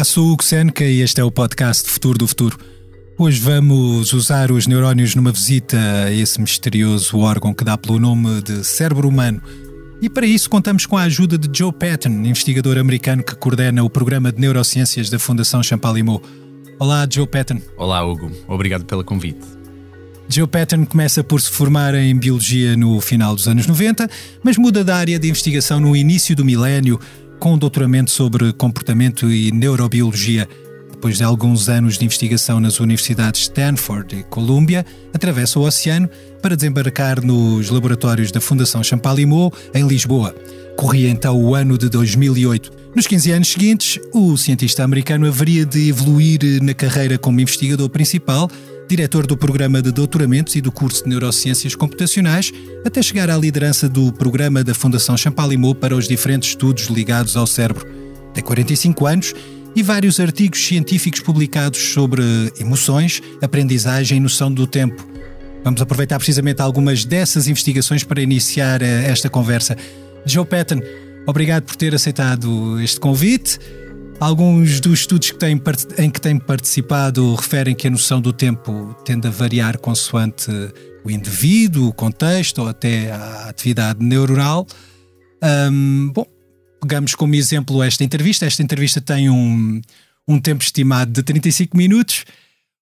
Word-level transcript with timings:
Olá, 0.00 0.04
sou 0.06 0.28
o 0.28 0.32
Hugo 0.32 0.42
Seneca 0.42 0.82
e 0.82 1.02
este 1.02 1.20
é 1.20 1.24
o 1.24 1.30
podcast 1.30 1.90
Futuro 1.90 2.16
do 2.16 2.26
Futuro. 2.26 2.58
Hoje 3.18 3.38
vamos 3.38 4.14
usar 4.14 4.50
os 4.50 4.66
neurónios 4.66 5.14
numa 5.14 5.30
visita 5.30 5.76
a 6.06 6.10
esse 6.10 6.40
misterioso 6.40 7.18
órgão 7.18 7.52
que 7.52 7.62
dá 7.62 7.76
pelo 7.76 8.00
nome 8.00 8.40
de 8.40 8.64
cérebro 8.64 9.06
humano. 9.06 9.42
E 10.00 10.08
para 10.08 10.24
isso 10.24 10.48
contamos 10.48 10.86
com 10.86 10.96
a 10.96 11.02
ajuda 11.02 11.36
de 11.36 11.50
Joe 11.54 11.70
Patton, 11.70 12.08
investigador 12.24 12.78
americano 12.78 13.22
que 13.22 13.36
coordena 13.36 13.84
o 13.84 13.90
programa 13.90 14.32
de 14.32 14.40
neurociências 14.40 15.10
da 15.10 15.18
Fundação 15.18 15.62
Champalimau. 15.62 16.22
Olá, 16.78 17.06
Joe 17.06 17.26
Patton. 17.26 17.60
Olá, 17.76 18.02
Hugo. 18.02 18.32
Obrigado 18.48 18.86
pelo 18.86 19.04
convite. 19.04 19.46
Joe 20.30 20.46
Patton 20.46 20.86
começa 20.86 21.22
por 21.22 21.42
se 21.42 21.50
formar 21.50 21.94
em 21.94 22.16
biologia 22.16 22.74
no 22.74 23.02
final 23.02 23.34
dos 23.34 23.46
anos 23.46 23.66
90, 23.66 24.08
mas 24.42 24.56
muda 24.56 24.82
da 24.82 24.96
área 24.96 25.18
de 25.18 25.28
investigação 25.28 25.78
no 25.78 25.94
início 25.94 26.34
do 26.34 26.42
milénio 26.42 26.98
com 27.40 27.54
um 27.54 27.58
doutoramento 27.58 28.10
sobre 28.10 28.52
comportamento 28.52 29.30
e 29.30 29.50
neurobiologia. 29.50 30.46
Depois 30.90 31.16
de 31.16 31.24
alguns 31.24 31.70
anos 31.70 31.96
de 31.96 32.04
investigação 32.04 32.60
nas 32.60 32.78
universidades 32.78 33.40
Stanford 33.40 34.14
e 34.14 34.22
Columbia, 34.24 34.84
atravessa 35.14 35.58
o 35.58 35.62
oceano 35.62 36.08
para 36.42 36.54
desembarcar 36.54 37.24
nos 37.24 37.70
laboratórios 37.70 38.30
da 38.30 38.42
Fundação 38.42 38.84
Champalimau, 38.84 39.50
em 39.74 39.86
Lisboa. 39.86 40.34
Corria 40.76 41.08
então 41.08 41.42
o 41.42 41.54
ano 41.54 41.78
de 41.78 41.88
2008. 41.88 42.70
Nos 42.94 43.06
15 43.06 43.30
anos 43.32 43.48
seguintes, 43.48 43.98
o 44.12 44.36
cientista 44.36 44.84
americano 44.84 45.26
haveria 45.26 45.64
de 45.64 45.88
evoluir 45.88 46.62
na 46.62 46.74
carreira 46.74 47.16
como 47.16 47.40
investigador 47.40 47.88
principal, 47.88 48.50
diretor 48.90 49.24
do 49.24 49.36
programa 49.36 49.80
de 49.80 49.92
doutoramentos 49.92 50.56
e 50.56 50.60
do 50.60 50.72
curso 50.72 51.04
de 51.04 51.10
Neurociências 51.10 51.76
Computacionais, 51.76 52.50
até 52.84 53.00
chegar 53.00 53.30
à 53.30 53.36
liderança 53.36 53.88
do 53.88 54.12
programa 54.12 54.64
da 54.64 54.74
Fundação 54.74 55.16
Champalimau 55.16 55.76
para 55.76 55.94
os 55.94 56.08
diferentes 56.08 56.48
estudos 56.48 56.86
ligados 56.86 57.36
ao 57.36 57.46
cérebro. 57.46 57.86
Tem 58.34 58.42
45 58.42 59.06
anos 59.06 59.32
e 59.76 59.82
vários 59.84 60.18
artigos 60.18 60.66
científicos 60.66 61.20
publicados 61.20 61.78
sobre 61.78 62.20
emoções, 62.58 63.22
aprendizagem 63.40 64.18
e 64.18 64.20
noção 64.20 64.52
do 64.52 64.66
tempo. 64.66 65.06
Vamos 65.62 65.80
aproveitar 65.80 66.18
precisamente 66.18 66.60
algumas 66.60 67.04
dessas 67.04 67.46
investigações 67.46 68.02
para 68.02 68.20
iniciar 68.20 68.82
eh, 68.82 69.04
esta 69.08 69.30
conversa. 69.30 69.76
Joe 70.26 70.44
Patton, 70.44 70.80
obrigado 71.28 71.62
por 71.62 71.76
ter 71.76 71.94
aceitado 71.94 72.80
este 72.80 72.98
convite. 72.98 73.56
Alguns 74.20 74.80
dos 74.80 75.00
estudos 75.00 75.30
que 75.30 75.38
têm, 75.38 75.58
em 75.96 76.10
que 76.10 76.20
tem 76.20 76.38
participado 76.38 77.34
referem 77.36 77.74
que 77.74 77.86
a 77.86 77.90
noção 77.90 78.20
do 78.20 78.34
tempo 78.34 78.94
tende 79.02 79.26
a 79.26 79.30
variar 79.30 79.78
consoante 79.78 80.50
o 81.02 81.10
indivíduo, 81.10 81.88
o 81.88 81.92
contexto 81.92 82.58
ou 82.58 82.68
até 82.68 83.10
a 83.10 83.48
atividade 83.48 84.04
neuronal. 84.04 84.66
Um, 85.72 86.10
bom, 86.12 86.26
pegamos 86.82 87.14
como 87.14 87.34
exemplo 87.34 87.82
esta 87.82 88.04
entrevista. 88.04 88.44
Esta 88.44 88.62
entrevista 88.62 89.00
tem 89.00 89.30
um, 89.30 89.80
um 90.28 90.38
tempo 90.38 90.62
estimado 90.62 91.10
de 91.10 91.22
35 91.22 91.74
minutos. 91.74 92.26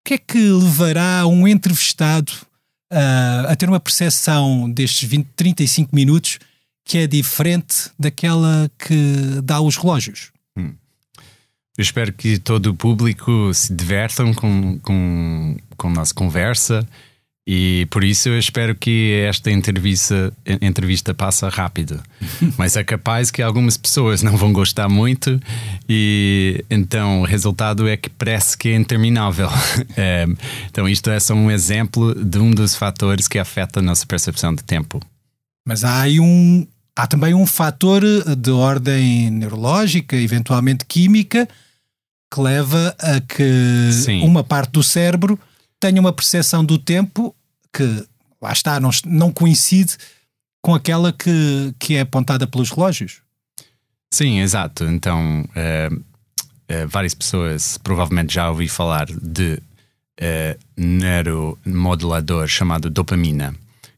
O 0.00 0.08
que 0.08 0.14
é 0.14 0.18
que 0.18 0.38
levará 0.38 1.26
um 1.26 1.46
entrevistado 1.46 2.32
uh, 2.90 3.48
a 3.48 3.54
ter 3.54 3.68
uma 3.68 3.78
percepção 3.78 4.70
destes 4.70 5.06
20, 5.06 5.28
35 5.36 5.94
minutos 5.94 6.38
que 6.86 6.96
é 6.96 7.06
diferente 7.06 7.90
daquela 7.98 8.70
que 8.78 9.42
dá 9.44 9.60
os 9.60 9.76
relógios? 9.76 10.30
Eu 11.78 11.82
espero 11.82 12.12
que 12.12 12.40
todo 12.40 12.70
o 12.70 12.74
público 12.74 13.54
se 13.54 13.72
divertam 13.72 14.34
com, 14.34 14.80
com, 14.80 15.56
com 15.76 15.88
a 15.88 15.92
nossa 15.92 16.12
conversa 16.12 16.84
e 17.46 17.86
por 17.88 18.02
isso 18.02 18.28
eu 18.28 18.36
espero 18.36 18.74
que 18.74 19.24
esta 19.24 19.48
entrevista, 19.48 20.32
entrevista 20.60 21.14
passe 21.14 21.48
rápido. 21.48 22.02
Mas 22.58 22.76
é 22.76 22.82
capaz 22.82 23.30
que 23.30 23.40
algumas 23.40 23.76
pessoas 23.76 24.24
não 24.24 24.36
vão 24.36 24.52
gostar 24.52 24.88
muito 24.88 25.40
e 25.88 26.64
então 26.68 27.20
o 27.20 27.24
resultado 27.24 27.86
é 27.86 27.96
que 27.96 28.10
parece 28.10 28.58
que 28.58 28.70
é 28.70 28.74
interminável. 28.74 29.48
É, 29.96 30.26
então 30.68 30.88
isto 30.88 31.10
é 31.10 31.18
só 31.18 31.34
um 31.34 31.50
exemplo 31.50 32.14
de 32.14 32.38
um 32.38 32.50
dos 32.50 32.74
fatores 32.74 33.28
que 33.28 33.38
afeta 33.38 33.80
a 33.80 33.82
nossa 33.82 34.04
percepção 34.04 34.54
de 34.54 34.64
tempo. 34.64 35.00
Mas 35.66 35.84
há 35.84 36.00
aí 36.00 36.18
um... 36.18 36.66
Há 36.96 37.06
também 37.06 37.34
um 37.34 37.46
fator 37.46 38.02
de 38.36 38.50
ordem 38.50 39.30
neurológica, 39.30 40.16
eventualmente 40.16 40.84
química, 40.84 41.48
que 42.30 42.40
leva 42.40 42.94
a 42.98 43.20
que 43.20 43.92
Sim. 43.92 44.22
uma 44.22 44.44
parte 44.44 44.72
do 44.72 44.82
cérebro 44.82 45.38
tenha 45.80 46.00
uma 46.00 46.12
percepção 46.12 46.64
do 46.64 46.78
tempo 46.78 47.34
que, 47.72 48.06
lá 48.40 48.52
está, 48.52 48.78
não, 48.80 48.90
não 49.04 49.32
coincide 49.32 49.96
com 50.60 50.74
aquela 50.74 51.12
que, 51.12 51.74
que 51.78 51.94
é 51.94 52.00
apontada 52.00 52.46
pelos 52.46 52.70
relógios. 52.70 53.20
Sim, 54.12 54.40
exato. 54.40 54.84
Então, 54.84 55.42
uh, 55.42 55.94
uh, 55.94 56.88
várias 56.88 57.14
pessoas 57.14 57.78
provavelmente 57.78 58.34
já 58.34 58.50
ouvi 58.50 58.68
falar 58.68 59.06
de 59.06 59.60
uh, 60.20 60.58
neuromodulador 60.76 62.46
chamado 62.46 62.90
dopamina, 62.90 63.54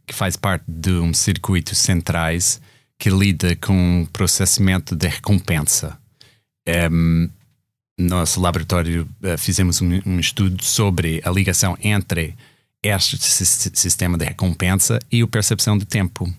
que 0.06 0.14
faz 0.14 0.36
parte 0.36 0.64
de 0.68 0.92
um 0.92 1.14
circuito 1.14 1.74
centrais 1.74 2.60
que 2.98 3.08
lida 3.08 3.56
com 3.56 4.02
o 4.02 4.06
processamento 4.08 4.94
de 4.94 5.08
recompensa. 5.08 5.98
Um, 6.92 7.30
nosso 8.00 8.41
laboratório 8.41 9.09
uh, 9.22 9.37
fizemos 9.37 9.81
um, 9.81 10.00
um, 10.06 10.19
estudo 10.19 10.65
sobre 10.65 11.21
a 11.25 11.31
ligação 11.31 11.77
entre 11.83 12.34
este 12.83 13.19
sistema 13.78 14.16
de 14.16 14.25
recompensa 14.25 14.99
e 15.12 15.21
a 15.21 15.27
percepção 15.27 15.77
de 15.77 15.84
tempo. 15.84 16.33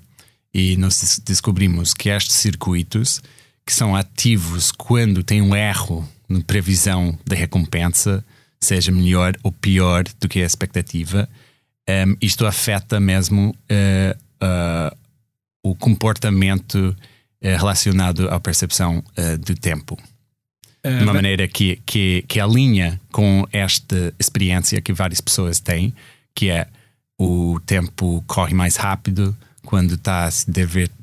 E 0.54 0.76
nós 0.78 1.22
descobrimos 1.24 1.94
que 1.94 2.10
estes 2.10 2.36
circuitos, 2.36 3.22
que 3.66 3.74
são 3.74 3.96
ativos 3.96 4.72
quando 4.72 5.24
tem 5.24 5.42
um 5.42 5.56
erro 5.56 6.08
na 6.28 6.42
previsão 6.42 7.18
da 7.26 7.36
recompensa, 7.36 8.26
seja 8.60 8.92
melhor 8.92 9.38
ou 9.44 9.52
pior 9.52 10.04
do 10.20 10.28
que 10.28 10.42
a 10.42 10.46
expectativa, 10.46 11.30
um, 11.88 11.92
ehm, 11.92 12.16
isto 12.22 12.46
afeta 12.46 13.00
mesmo 13.00 13.50
uh, 13.50 14.18
uh, 14.44 14.98
o 15.64 15.76
comportamento 15.76 16.96
relacionado 17.44 18.30
à 18.30 18.40
percepção 18.40 19.04
de 19.44 19.56
tempo. 19.56 19.98
De 20.84 21.04
uma 21.04 21.14
maneira 21.14 21.48
que, 21.48 21.80
que, 21.86 22.26
que 22.28 22.40
alinha 22.40 23.00
com 23.12 23.46
esta 23.52 24.14
experiência 24.20 24.82
que 24.82 24.92
várias 24.92 25.22
pessoas 25.22 25.60
têm, 25.60 25.94
que 26.34 26.50
é 26.50 26.68
o 27.20 27.60
tempo 27.66 28.24
corre 28.26 28.54
mais 28.56 28.76
rápido 28.78 29.38
quando 29.64 29.94
está 29.94 30.26
a 30.26 30.32
se 30.32 30.48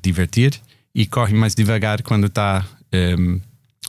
divertir 0.03 0.61
e 0.93 1.07
corre 1.07 1.33
mais 1.33 1.55
devagar 1.55 2.03
quando 2.03 2.27
está 2.27 2.67
um, 2.93 3.41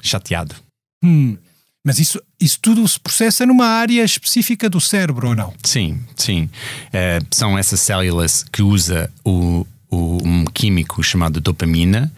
chateado. 0.04 0.56
Hum, 1.04 1.38
mas 1.84 1.98
isso, 1.98 2.22
isso 2.40 2.60
tudo 2.62 2.88
se 2.88 3.00
processa 3.00 3.46
numa 3.46 3.66
área 3.66 4.04
específica 4.04 4.70
do 4.70 4.80
cérebro 4.80 5.30
ou 5.30 5.36
não? 5.36 5.54
Sim, 5.64 6.00
sim. 6.16 6.44
Uh, 6.88 7.26
são 7.32 7.58
essas 7.58 7.80
células 7.80 8.44
que 8.44 8.62
usa 8.62 9.12
o, 9.26 9.66
o, 9.90 10.20
um 10.24 10.46
químico 10.46 11.02
chamado 11.02 11.42
dopamina 11.42 12.12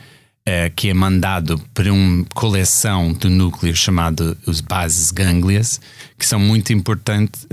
uh, 0.48 0.74
que 0.76 0.90
é 0.90 0.94
mandado 0.94 1.60
por 1.74 1.88
uma 1.88 2.26
coleção 2.34 3.14
de 3.14 3.30
núcleos 3.30 3.78
chamado 3.78 4.38
os 4.46 4.62
bases 4.62 5.12
gânglias, 5.12 5.80
que 6.18 6.26
são 6.26 6.40
muito 6.40 6.74
importantes 6.74 7.48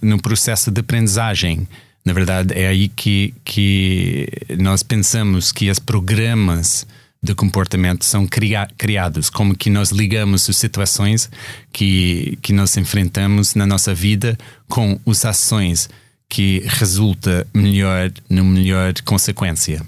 no 0.00 0.20
processo 0.20 0.70
de 0.70 0.80
aprendizagem. 0.80 1.66
Na 2.04 2.12
verdade, 2.12 2.52
é 2.54 2.66
aí 2.66 2.88
que, 2.88 3.32
que 3.44 4.28
nós 4.58 4.82
pensamos 4.82 5.52
que 5.52 5.70
os 5.70 5.78
programas 5.78 6.86
de 7.22 7.34
comportamento 7.34 8.04
são 8.04 8.26
cria 8.26 8.68
criados, 8.76 9.30
como 9.30 9.56
que 9.56 9.70
nós 9.70 9.90
ligamos 9.90 10.50
as 10.50 10.56
situações 10.56 11.30
que, 11.72 12.36
que 12.42 12.52
nós 12.52 12.76
enfrentamos 12.76 13.54
na 13.54 13.64
nossa 13.64 13.94
vida 13.94 14.36
com 14.68 14.98
as 15.06 15.24
ações 15.24 15.88
que 16.28 16.62
resulta 16.66 17.46
melhor, 17.54 18.10
no 18.28 18.42
melhor 18.42 18.92
consequência. 19.04 19.86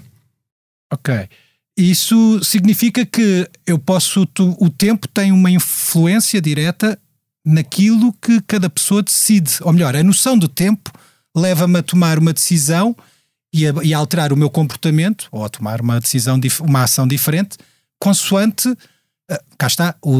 Ok. 0.93 1.27
Isso 1.77 2.41
significa 2.43 3.05
que 3.05 3.49
eu 3.67 3.77
posso. 3.77 4.25
Tu, 4.25 4.55
o 4.59 4.69
tempo 4.69 5.07
tem 5.07 5.31
uma 5.31 5.51
influência 5.51 6.41
direta 6.41 6.97
naquilo 7.45 8.13
que 8.13 8.41
cada 8.41 8.69
pessoa 8.69 9.03
decide. 9.03 9.51
Ou 9.61 9.73
melhor, 9.73 9.95
a 9.95 10.03
noção 10.03 10.37
do 10.37 10.47
tempo 10.47 10.91
leva-me 11.35 11.79
a 11.79 11.83
tomar 11.83 12.17
uma 12.17 12.31
decisão 12.31 12.95
e 13.53 13.67
a, 13.67 13.73
e 13.83 13.93
alterar 13.93 14.31
o 14.31 14.37
meu 14.37 14.49
comportamento, 14.49 15.27
ou 15.31 15.43
a 15.43 15.49
tomar 15.49 15.81
uma 15.81 15.99
decisão, 15.99 16.39
uma 16.61 16.83
ação 16.83 17.05
diferente, 17.05 17.57
consoante. 17.99 18.69
Uh, 18.69 19.37
cá 19.57 19.67
está 19.67 19.95
o, 20.01 20.11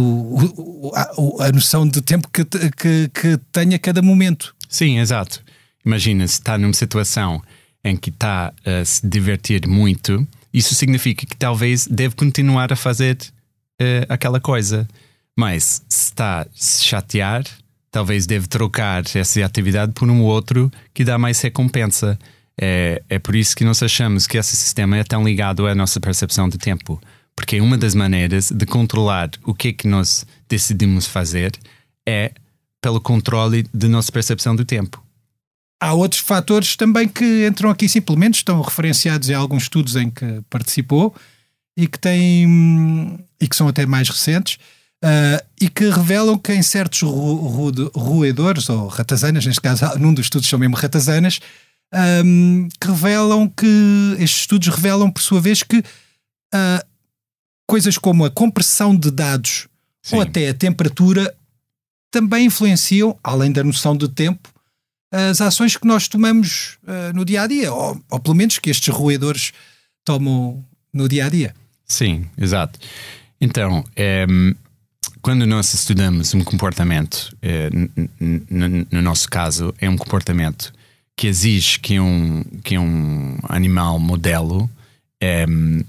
o, 0.57 0.91
a, 0.93 1.45
a, 1.47 1.51
noção 1.51 1.87
de 1.87 2.01
tempo 2.01 2.27
que, 2.29 2.43
que, 2.43 3.09
que 3.13 3.37
tenha 3.51 3.79
cada 3.79 4.01
momento. 4.01 4.53
Sim, 4.67 4.99
exato. 4.99 5.41
Imagina 5.85 6.27
se 6.27 6.35
está 6.35 6.57
numa 6.57 6.73
situação 6.73 7.41
em 7.83 7.95
que 7.95 8.09
está 8.09 8.51
a 8.65 8.83
se 8.83 9.07
divertir 9.07 9.67
muito 9.67 10.27
isso 10.55 10.73
significa 10.73 11.25
que 11.25 11.35
talvez 11.35 11.85
deve 11.85 12.15
continuar 12.15 12.71
a 12.71 12.75
fazer 12.77 13.17
uh, 13.81 14.05
aquela 14.07 14.39
coisa. 14.39 14.87
Mas 15.37 15.83
se 15.89 16.05
está 16.05 16.43
a 16.43 16.47
se 16.53 16.83
chatear, 16.85 17.43
talvez 17.91 18.25
deve 18.25 18.47
trocar 18.47 19.03
essa 19.13 19.43
atividade 19.43 19.91
por 19.91 20.09
um 20.09 20.21
outro 20.21 20.71
que 20.93 21.03
dá 21.03 21.17
mais 21.17 21.41
recompensa. 21.41 22.17
É, 22.57 23.01
é 23.09 23.19
por 23.19 23.35
isso 23.35 23.53
que 23.53 23.65
nós 23.65 23.83
achamos 23.83 24.25
que 24.25 24.37
esse 24.37 24.55
sistema 24.55 24.97
é 24.97 25.03
tão 25.03 25.25
ligado 25.25 25.67
à 25.67 25.75
nossa 25.75 25.99
percepção 25.99 26.47
de 26.47 26.57
tempo. 26.57 27.01
Porque 27.35 27.59
uma 27.59 27.77
das 27.77 27.93
maneiras 27.93 28.49
de 28.49 28.65
controlar 28.65 29.29
o 29.43 29.53
que 29.53 29.67
é 29.67 29.73
que 29.73 29.89
nós 29.89 30.25
decidimos 30.47 31.05
fazer 31.05 31.51
é 32.07 32.31
pelo 32.81 33.01
controle 33.01 33.67
de 33.73 33.89
nossa 33.89 34.09
percepção 34.09 34.55
do 34.55 34.63
tempo. 34.63 35.04
Há 35.85 35.93
outros 35.93 36.19
fatores 36.19 36.75
também 36.75 37.07
que 37.07 37.45
entram 37.45 37.69
aqui 37.69 37.87
simplesmente, 37.87 38.37
estão 38.37 38.59
referenciados 38.59 39.29
em 39.29 39.35
alguns 39.35 39.63
estudos 39.63 39.95
em 39.95 40.09
que 40.09 40.41
participou 40.49 41.13
e 41.77 41.85
que 41.85 41.99
têm 41.99 43.23
e 43.39 43.47
que 43.47 43.55
são 43.55 43.67
até 43.67 43.85
mais 43.85 44.09
recentes 44.09 44.55
uh, 45.03 45.45
e 45.61 45.69
que 45.69 45.87
revelam 45.87 46.39
que 46.39 46.51
em 46.51 46.63
certos 46.63 47.03
ru, 47.03 47.35
ru, 47.35 47.91
roedores 47.93 48.67
ou 48.67 48.87
ratazanas, 48.87 49.45
neste 49.45 49.61
caso 49.61 49.85
num 50.01 50.11
dos 50.11 50.25
estudos 50.25 50.49
são 50.49 50.57
mesmo 50.57 50.75
ratazanas, 50.75 51.39
um, 52.25 52.67
que 52.81 52.87
revelam 52.87 53.47
que 53.47 54.15
estes 54.17 54.39
estudos 54.39 54.69
revelam 54.69 55.11
por 55.11 55.21
sua 55.21 55.39
vez 55.39 55.61
que 55.61 55.77
uh, 55.77 56.85
coisas 57.67 57.95
como 57.95 58.25
a 58.25 58.31
compressão 58.31 58.95
de 58.95 59.11
dados 59.11 59.67
Sim. 60.01 60.15
ou 60.15 60.21
até 60.23 60.49
a 60.49 60.53
temperatura 60.55 61.31
também 62.09 62.47
influenciam, 62.47 63.15
além 63.23 63.51
da 63.51 63.63
noção 63.63 63.95
de 63.95 64.09
tempo, 64.09 64.54
as 65.11 65.41
ações 65.41 65.77
que 65.77 65.87
nós 65.87 66.07
tomamos 66.07 66.77
uh, 66.83 67.13
no 67.13 67.23
dia 67.23 67.43
a 67.43 67.47
dia, 67.47 67.73
ou, 67.73 68.01
ou, 68.09 68.19
pelo 68.19 68.35
menos 68.35 68.59
que 68.59 68.69
estes 68.69 68.93
roedores 68.93 69.53
tomam 70.03 70.63
no 70.93 71.07
dia 71.07 71.25
a 71.25 71.29
dia. 71.29 71.55
Sim, 71.85 72.25
exato. 72.37 72.79
Então, 73.39 73.83
é, 73.95 74.25
quando 75.21 75.45
nós 75.45 75.73
estudamos 75.73 76.33
um 76.33 76.43
comportamento, 76.43 77.35
é, 77.41 77.69
no 78.91 79.01
nosso 79.01 79.29
caso, 79.29 79.73
é 79.79 79.89
um 79.89 79.97
comportamento 79.97 80.73
que 81.15 81.27
exige 81.27 81.79
que 81.79 81.99
um, 81.99 82.43
que 82.63 82.77
um 82.77 83.37
animal 83.47 83.99
modelo 83.99 84.69
é, 85.21 85.45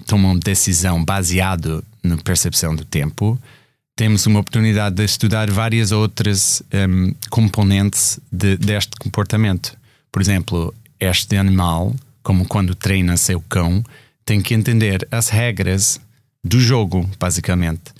tome 0.06 0.24
uma 0.24 0.38
decisão 0.38 1.04
baseado 1.04 1.84
na 2.02 2.16
percepção 2.16 2.74
do 2.74 2.84
tempo, 2.84 3.38
temos 3.96 4.26
uma 4.26 4.40
oportunidade 4.40 4.94
de 4.94 5.04
estudar 5.04 5.50
várias 5.50 5.90
outras 5.90 6.62
um, 6.88 7.14
componentes 7.30 8.20
de, 8.30 8.58
deste 8.58 8.94
comportamento. 8.96 9.74
Por 10.12 10.20
exemplo, 10.20 10.74
este 11.00 11.36
animal, 11.36 11.96
como 12.22 12.46
quando 12.46 12.74
treina 12.74 13.16
seu 13.16 13.40
cão, 13.40 13.82
tem 14.22 14.42
que 14.42 14.52
entender 14.52 15.08
as 15.10 15.30
regras 15.30 15.98
do 16.44 16.60
jogo, 16.60 17.08
basicamente. 17.18 17.94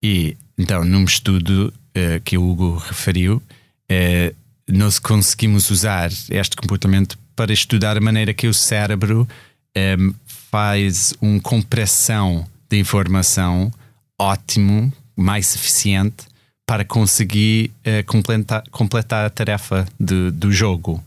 E 0.00 0.36
então, 0.56 0.84
num 0.84 1.04
estudo 1.04 1.72
uh, 1.96 2.20
que 2.24 2.38
o 2.38 2.48
Hugo 2.48 2.76
referiu, 2.76 3.42
uh, 3.90 4.36
nós 4.68 5.00
conseguimos 5.00 5.68
usar 5.68 6.10
este 6.30 6.54
comportamento 6.54 7.18
para 7.34 7.52
estudar 7.52 7.96
a 7.96 8.00
maneira 8.00 8.32
que 8.32 8.46
o 8.46 8.54
cérebro 8.54 9.28
um, 9.76 10.14
faz 10.50 11.12
uma 11.20 11.40
compressão 11.40 12.46
de 12.68 12.78
informação 12.78 13.72
ótimo 14.18 14.92
mais 15.20 15.54
eficiente 15.54 16.30
para 16.70 16.84
conseguir 16.84 17.72
uh, 17.80 18.06
completar, 18.06 18.62
completar 18.70 19.26
a 19.26 19.30
tarefa 19.30 19.88
de, 19.98 20.30
do 20.30 20.52
jogo. 20.52 21.02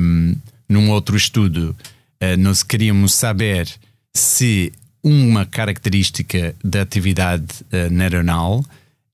Um, 0.00 0.36
num 0.68 0.90
outro 0.90 1.16
estudo, 1.16 1.74
uh, 2.22 2.36
nós 2.38 2.62
queríamos 2.62 3.12
saber 3.12 3.68
se 4.14 4.72
uma 5.02 5.44
característica 5.44 6.54
da 6.62 6.82
atividade 6.82 7.46
uh, 7.72 7.90
neuronal 7.90 8.64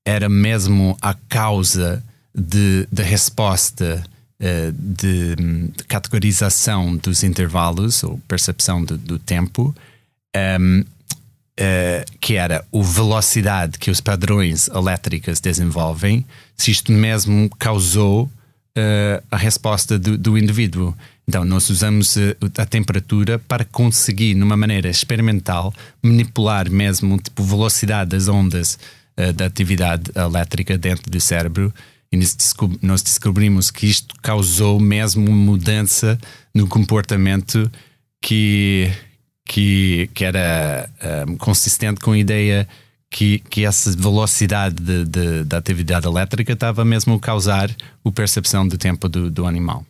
era 0.05 0.29
mesmo 0.29 0.95
a 1.01 1.15
causa 1.27 2.03
de 2.35 2.87
resposta 2.95 4.03
de, 4.39 5.35
de, 5.35 5.83
categorização 5.87 6.97
dos 6.97 7.23
intervalos 7.23 8.03
ou 8.03 8.19
percepção 8.27 8.83
de, 8.83 8.97
do 8.97 9.17
tempo. 9.17 9.73
Um, 10.35 10.83
uh, 11.59 12.17
que 12.19 12.35
era 12.35 12.65
a 12.73 12.83
velocidade 12.83 13.77
que 13.77 13.91
os 13.91 14.01
padrões 14.01 14.67
elétricos 14.67 15.39
desenvolvem, 15.39 16.25
se 16.55 16.71
isto 16.71 16.91
mesmo 16.91 17.49
causou 17.57 18.23
uh, 18.25 19.23
a 19.29 19.37
resposta 19.37 19.97
do, 19.99 20.17
do, 20.17 20.37
indivíduo. 20.37 20.95
Então, 21.27 21.45
nós 21.45 21.69
usamos 21.69 22.15
uh, 22.15 22.35
a 22.57 22.65
temperatura 22.65 23.39
para 23.39 23.65
conseguir, 23.65 24.35
numa 24.35 24.57
maneira 24.57 24.89
experimental, 24.89 25.73
manipular 26.01 26.69
mesmo 26.69 27.17
tipo 27.17 27.43
velocidade 27.43 28.11
das 28.11 28.27
ondas 28.27 28.77
da 29.35 29.45
atividade 29.45 30.11
elétrica 30.15 30.75
dentro 30.75 31.11
do 31.11 31.19
cérebro. 31.21 31.71
E 32.11 32.17
nós 32.81 33.03
descobrimos 33.03 33.69
que 33.69 33.85
isto 33.85 34.15
causou 34.23 34.79
mesmo 34.79 35.27
uma 35.27 35.35
mudança 35.35 36.17
no 36.51 36.67
comportamento 36.67 37.71
que, 38.19 38.91
que, 39.45 40.09
que 40.13 40.23
era 40.23 40.89
um, 41.27 41.37
consistente 41.37 41.99
com 41.99 42.11
a 42.11 42.17
ideia 42.17 42.67
que, 43.09 43.39
que 43.49 43.65
essa 43.65 43.91
velocidade 43.91 44.75
de, 44.75 45.05
de, 45.05 45.43
da 45.43 45.57
atividade 45.57 46.07
elétrica 46.07 46.53
estava 46.53 46.83
mesmo 46.83 47.13
a 47.13 47.19
causar 47.19 47.69
a 48.03 48.11
percepção 48.11 48.67
do 48.67 48.77
tempo 48.77 49.07
do, 49.07 49.29
do 49.29 49.45
animal. 49.45 49.85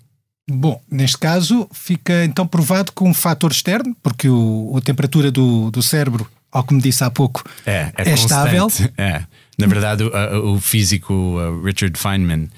Bom, 0.50 0.82
neste 0.92 1.18
caso 1.18 1.70
fica 1.72 2.26
então 2.26 2.46
provado 2.46 2.92
com 2.92 3.10
um 3.10 3.14
fator 3.14 3.50
externo, 3.52 3.96
porque 4.04 4.28
o, 4.28 4.76
a 4.78 4.82
temperatura 4.82 5.32
do, 5.32 5.72
do 5.72 5.82
cérebro, 5.82 6.30
ao 6.52 6.66
que 6.66 6.74
me 6.74 6.82
disse 6.82 7.04
há 7.04 7.10
pouco, 7.10 7.44
é, 7.66 7.94
é, 7.98 8.10
é 8.10 8.14
estável. 8.14 8.68
É. 8.98 9.24
Na 9.58 9.68
verdade, 9.68 10.04
o, 10.04 10.56
o 10.56 10.60
físico 10.60 11.38
Richard 11.64 11.98
Feynman, 11.98 12.50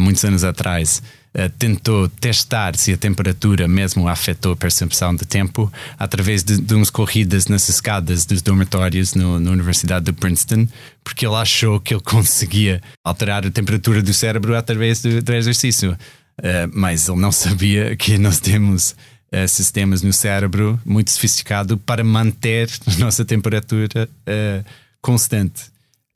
muitos 0.00 0.24
anos 0.24 0.42
atrás, 0.42 1.00
eh, 1.34 1.48
tentou 1.58 2.08
testar 2.08 2.76
se 2.76 2.92
a 2.92 2.96
temperatura 2.96 3.68
mesmo 3.68 4.08
afetou 4.08 4.52
a 4.52 4.56
percepção 4.56 5.14
de 5.14 5.26
tempo 5.26 5.70
através 5.98 6.42
de, 6.42 6.58
de 6.60 6.74
umas 6.74 6.90
corridas 6.90 7.46
nas 7.46 7.68
escadas 7.68 8.24
dos 8.24 8.40
dormitórios 8.40 9.14
no, 9.14 9.38
na 9.38 9.50
Universidade 9.50 10.06
de 10.06 10.12
Princeton, 10.12 10.66
porque 11.04 11.26
ele 11.26 11.36
achou 11.36 11.78
que 11.80 11.94
ele 11.94 12.02
conseguia 12.04 12.80
alterar 13.04 13.46
a 13.46 13.50
temperatura 13.50 14.02
do 14.02 14.14
cérebro 14.14 14.56
através 14.56 15.02
do, 15.02 15.22
do 15.22 15.34
exercício. 15.34 15.92
Uh, 16.38 16.70
mas 16.72 17.08
ele 17.08 17.20
não 17.20 17.32
sabia 17.32 17.96
que 17.96 18.16
nós 18.16 18.38
temos 18.38 18.94
uh, 19.32 19.46
sistemas 19.48 20.02
no 20.02 20.12
cérebro 20.12 20.80
muito 20.84 21.10
sofisticados 21.10 21.76
para 21.84 22.04
manter 22.04 22.70
a 22.86 22.98
nossa 22.98 23.24
temperatura 23.24 24.08
uh, 24.26 24.64
constante. 25.02 25.64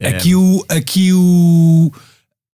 Aqui 0.03 0.35
o. 0.35 0.65
Aqui 0.69 1.13
o 1.13 1.93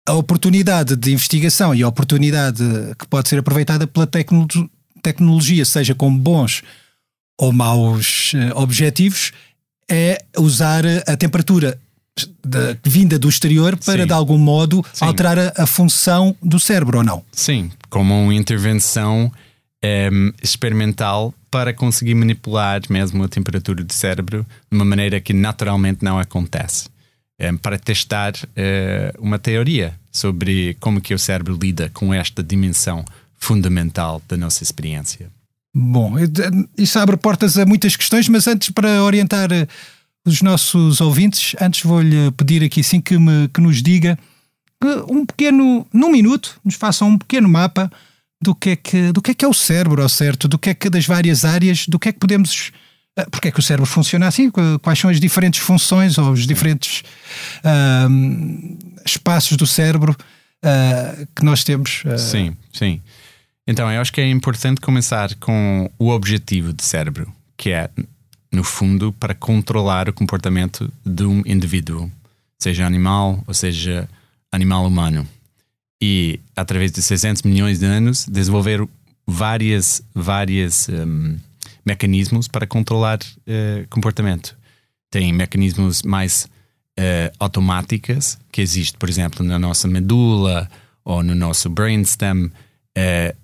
a 0.07 0.13
oportunidade 0.13 0.95
de 0.95 1.11
investigação 1.11 1.75
e 1.75 1.83
a 1.83 1.87
oportunidade 1.87 2.63
que 2.97 3.05
pode 3.07 3.27
ser 3.27 3.39
aproveitada 3.39 3.85
pela 3.85 4.07
tecnologia, 4.07 5.65
seja 5.65 5.93
com 5.93 6.15
bons 6.17 6.63
ou 7.37 7.51
maus 7.51 8.31
eh, 8.33 8.51
objetivos, 8.55 9.33
é 9.91 10.23
usar 10.37 10.83
a 11.05 11.15
temperatura 11.15 11.77
vinda 12.83 13.19
do 13.19 13.29
exterior 13.29 13.77
para, 13.77 14.01
Sim. 14.01 14.07
de 14.07 14.13
algum 14.13 14.37
modo, 14.37 14.83
Sim. 14.91 15.05
alterar 15.05 15.37
a, 15.37 15.53
a, 15.55 15.67
função 15.67 16.35
do 16.41 16.59
cérebro, 16.59 16.99
ou 16.99 17.03
não? 17.03 17.23
Sim, 17.31 17.69
como 17.89 18.19
uma 18.19 18.33
intervenção 18.33 19.31
é, 19.83 20.09
experimental 20.41 21.31
para 21.51 21.73
conseguir 21.73 22.15
manipular 22.15 22.81
mesmo 22.89 23.23
a 23.23 23.27
temperatura 23.27 23.83
do 23.83 23.93
cérebro 23.93 24.45
de 24.71 24.75
uma 24.75 24.85
maneira 24.85 25.19
que 25.19 25.33
naturalmente 25.33 26.03
não 26.03 26.17
acontece. 26.17 26.89
Eh, 27.39 27.53
para 27.53 27.77
testar 27.77 28.33
uh, 28.33 29.21
uma 29.23 29.37
teoria 29.37 29.93
sobre 30.11 30.75
como 30.79 30.99
que 30.99 31.13
o 31.13 31.19
cérebro 31.19 31.55
lida 31.61 31.87
com 31.93 32.11
esta 32.11 32.41
dimensão 32.41 33.05
fundamental 33.37 34.19
da 34.27 34.35
nossa 34.35 34.63
experiência. 34.63 35.29
Bom, 35.71 36.15
isso 36.75 36.97
abre 36.97 37.15
portas 37.15 37.55
a 37.55 37.63
muitas 37.63 37.95
questões, 37.95 38.27
mas 38.27 38.47
antes 38.47 38.71
para 38.71 39.03
orientar 39.03 39.51
eh, 39.51 39.67
os 40.25 40.41
nossos 40.41 40.99
ouvintes, 40.99 41.55
antes 41.61 41.83
vou-lhe 41.83 42.31
pedir 42.31 42.63
aqui 42.63 42.83
sim 42.83 42.99
que, 42.99 43.19
me, 43.19 43.47
que 43.49 43.61
nos 43.61 43.83
diga 43.83 44.17
um 45.07 45.23
pequeno, 45.23 45.85
num 45.93 46.11
minuto, 46.11 46.59
nos 46.65 46.73
faça 46.73 47.05
um 47.05 47.19
pequeno 47.19 47.47
mapa 47.47 47.91
do 48.41 48.55
que 48.55 48.71
é 48.71 48.75
que, 48.75 49.11
do 49.11 49.21
que, 49.21 49.29
é, 49.29 49.33
que 49.35 49.45
é 49.45 49.47
o 49.47 49.53
cérebro, 49.53 50.01
ao 50.01 50.09
certo, 50.09 50.47
do 50.47 50.57
que 50.57 50.71
é 50.71 50.73
que 50.73 50.89
das 50.89 51.05
várias 51.05 51.45
áreas, 51.45 51.85
do 51.87 51.99
que 51.99 52.09
é 52.09 52.11
que 52.11 52.19
podemos 52.19 52.71
porque 53.31 53.47
é 53.47 53.51
que 53.51 53.59
o 53.59 53.63
cérebro 53.63 53.85
funciona 53.89 54.27
assim? 54.27 54.51
Quais 54.81 54.99
são 54.99 55.09
as 55.09 55.19
diferentes 55.19 55.59
funções 55.59 56.17
ou 56.17 56.31
os 56.31 56.45
diferentes 56.45 57.03
espaços 59.05 59.57
do 59.57 59.65
cérebro 59.65 60.15
uh, 60.63 61.27
que 61.35 61.43
nós 61.43 61.63
temos? 61.63 62.03
Uh... 62.05 62.17
Sim, 62.17 62.55
sim. 62.71 63.01
Então, 63.67 63.91
eu 63.91 63.99
acho 63.99 64.13
que 64.13 64.21
é 64.21 64.29
importante 64.29 64.79
começar 64.79 65.35
com 65.35 65.89
o 65.99 66.09
objetivo 66.09 66.71
do 66.71 66.81
cérebro, 66.81 67.31
que 67.57 67.71
é, 67.71 67.89
no 68.51 68.63
fundo, 68.63 69.11
para 69.11 69.35
controlar 69.35 70.07
o 70.07 70.13
comportamento 70.13 70.91
de 71.05 71.23
um 71.23 71.43
indivíduo, 71.45 72.09
seja 72.57 72.85
animal 72.85 73.43
ou 73.45 73.53
seja 73.53 74.07
animal 74.51 74.87
humano. 74.87 75.27
E, 76.01 76.39
através 76.55 76.91
de 76.91 77.01
600 77.01 77.41
milhões 77.41 77.79
de 77.79 77.85
anos, 77.85 78.25
desenvolver 78.25 78.87
várias, 79.25 80.01
várias 80.15 80.87
um, 80.87 81.37
mecanismos 81.87 82.47
para 82.49 82.67
controlar 82.67 83.19
uh, 83.21 83.87
comportamento. 83.89 84.57
Tem 85.09 85.31
mecanismos 85.31 86.03
mais 86.03 86.45
uh, 86.99 87.33
automáticos 87.39 88.37
que 88.51 88.61
existem, 88.61 88.99
por 88.99 89.09
exemplo, 89.09 89.45
na 89.45 89.57
nossa 89.57 89.87
medula 89.87 90.69
ou 91.05 91.23
no 91.23 91.33
nosso 91.33 91.69
brainstem, 91.69 92.45
uh, 92.45 93.37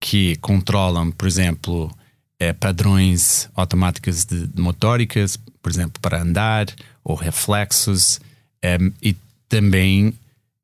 que 0.00 0.36
controlam, 0.36 1.12
por 1.12 1.28
exemplo, 1.28 1.94
é, 2.40 2.52
padrões 2.52 3.48
automáticos 3.54 4.24
de, 4.24 4.48
de, 4.48 4.60
motóricas, 4.60 5.36
por 5.36 5.70
exemplo, 5.70 6.00
para 6.00 6.20
andar 6.20 6.66
ou 7.04 7.14
reflexos, 7.14 8.20
é, 8.60 8.78
e 9.00 9.14
também 9.48 10.12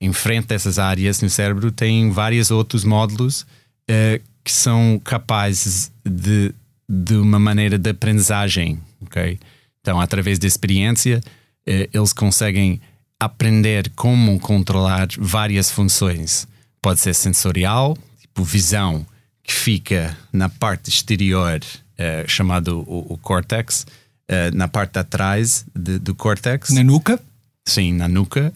em 0.01 0.13
frente 0.13 0.53
a 0.53 0.57
essas 0.57 0.77
áreas 0.77 1.23
no 1.23 1.31
cérebro 1.31 1.71
tem 1.71 2.11
vários 2.11 2.51
outros 2.51 2.83
módulos 2.83 3.47
é, 3.89 4.21
que 4.43 4.51
são 4.51 5.01
capazes 5.05 5.93
de, 6.05 6.53
de 6.89 7.15
uma 7.15 7.39
maneira 7.39 7.77
de 7.77 7.91
aprendizagem, 7.91 8.81
ok? 9.03 9.39
Então, 9.81 10.01
através 10.01 10.39
da 10.39 10.47
experiência, 10.47 11.21
é, 11.67 11.89
eles 11.93 12.13
conseguem 12.13 12.81
aprender 13.21 13.91
como 13.95 14.39
controlar 14.39 15.09
várias 15.19 15.71
funções. 15.71 16.47
Pode 16.81 17.01
ser 17.01 17.15
sensorial, 17.15 17.97
tipo 18.21 18.45
visão, 18.45 19.05
que 19.43 19.53
fica 19.53 20.17
na 20.33 20.49
parte 20.49 20.89
exterior, 20.89 21.61
uh, 21.63 22.29
chamado 22.29 22.81
o, 22.87 23.15
o 23.15 23.19
córtex, 23.19 23.87
uh, 24.31 24.55
na 24.55 24.69
parte 24.69 24.93
de 24.93 24.99
atrás 25.01 25.67
de, 25.75 25.99
do 25.99 26.15
córtex. 26.15 26.71
Na 26.71 26.85
nuca? 26.85 27.21
Sim, 27.67 27.93
na 27.93 28.09
nuca. 28.09 28.53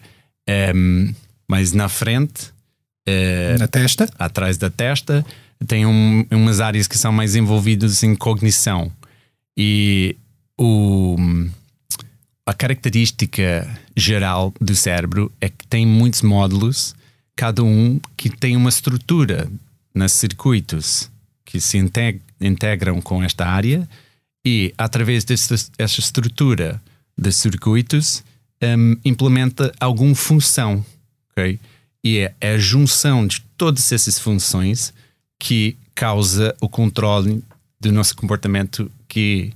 Ehm, 0.47 1.13
mas 1.47 1.71
na 1.71 1.87
frente. 1.87 2.51
Na 3.59 3.67
testa? 3.67 4.09
Atrás 4.17 4.57
da 4.57 4.69
testa. 4.69 5.25
Tem 5.67 5.85
um, 5.85 6.25
umas 6.31 6.59
áreas 6.59 6.87
que 6.87 6.97
são 6.97 7.11
mais 7.11 7.35
envolvidas 7.35 8.03
em 8.03 8.15
cognição. 8.15 8.91
E 9.57 10.15
o 10.57 11.15
a 12.45 12.53
característica 12.53 13.65
geral 13.95 14.53
do 14.59 14.75
cérebro 14.75 15.31
é 15.39 15.47
que 15.47 15.65
tem 15.65 15.87
muitos 15.87 16.21
módulos, 16.21 16.93
cada 17.35 17.63
um 17.63 18.01
que 18.17 18.29
tem 18.29 18.57
uma 18.57 18.69
estrutura 18.69 19.49
nos 19.95 20.11
circuitos 20.11 21.09
que 21.45 21.61
se 21.61 21.77
integram 22.41 23.01
com 23.01 23.23
esta 23.23 23.47
área 23.47 23.87
e, 24.45 24.73
através 24.77 25.23
desta 25.23 25.55
estrutura 25.79 26.81
de 27.17 27.31
circuitos, 27.31 28.23
um, 28.61 28.97
implementa 29.05 29.71
alguma 29.79 30.15
função. 30.15 30.85
Okay? 31.31 31.59
E 32.03 32.17
é 32.41 32.53
a 32.53 32.57
junção 32.57 33.25
de 33.25 33.39
todas 33.55 33.89
essas 33.91 34.19
funções 34.19 34.93
que 35.39 35.77
causa 35.93 36.55
o 36.61 36.69
controle 36.69 37.43
do 37.79 37.91
nosso 37.91 38.15
comportamento 38.15 38.91
que 39.07 39.53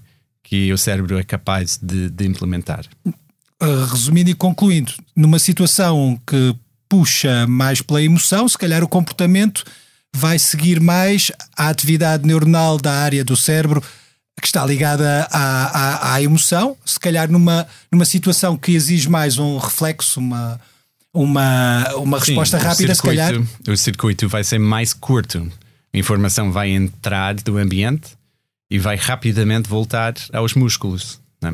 que 0.48 0.72
o 0.72 0.78
cérebro 0.78 1.20
é 1.20 1.24
capaz 1.24 1.78
de, 1.82 2.10
de 2.10 2.26
implementar. 2.26 2.86
Uh, 3.06 3.84
resumindo 3.92 4.30
e 4.30 4.34
concluindo, 4.34 4.94
numa 5.14 5.40
situação 5.40 6.18
que 6.26 6.56
puxa 6.88 7.46
mais 7.48 7.82
pela 7.82 8.02
emoção, 8.02 8.48
se 8.48 8.58
calhar 8.58 8.82
o 8.82 8.88
comportamento 8.88 9.66
vai 10.16 10.40
seguir 10.40 10.80
mais 10.80 11.34
a 11.58 11.68
atividade 11.68 12.26
neuronal 12.26 12.78
da 12.78 12.94
área 12.94 13.26
do 13.26 13.36
cérebro 13.36 13.84
que 14.40 14.48
está 14.48 14.66
ligada 14.66 15.28
à, 15.32 15.66
à, 15.66 16.14
à, 16.14 16.22
emoção, 16.22 16.78
se 16.86 17.00
calhar 17.00 17.30
numa, 17.30 17.68
numa 17.92 18.06
situação 18.06 18.56
que 18.56 18.72
exige 18.72 19.10
mais 19.10 19.38
um 19.38 19.58
reflexo, 19.58 20.20
uma, 20.20 20.62
uma, 21.14 21.94
uma 21.96 22.20
Sim, 22.20 22.28
resposta 22.28 22.58
rápida, 22.58 22.96
circuito, 22.96 22.96
se 22.96 23.02
calhar. 23.02 23.48
O 23.68 23.76
circuito 23.76 24.30
vai 24.30 24.44
ser 24.44 24.60
mais 24.60 24.94
curto. 24.94 25.52
Informação 25.98 26.52
vai 26.52 26.70
entrar 26.70 27.34
do 27.34 27.58
ambiente 27.58 28.10
e 28.70 28.78
vai 28.78 28.96
rapidamente 28.96 29.68
voltar 29.68 30.14
aos 30.32 30.54
músculos. 30.54 31.20
Né? 31.42 31.54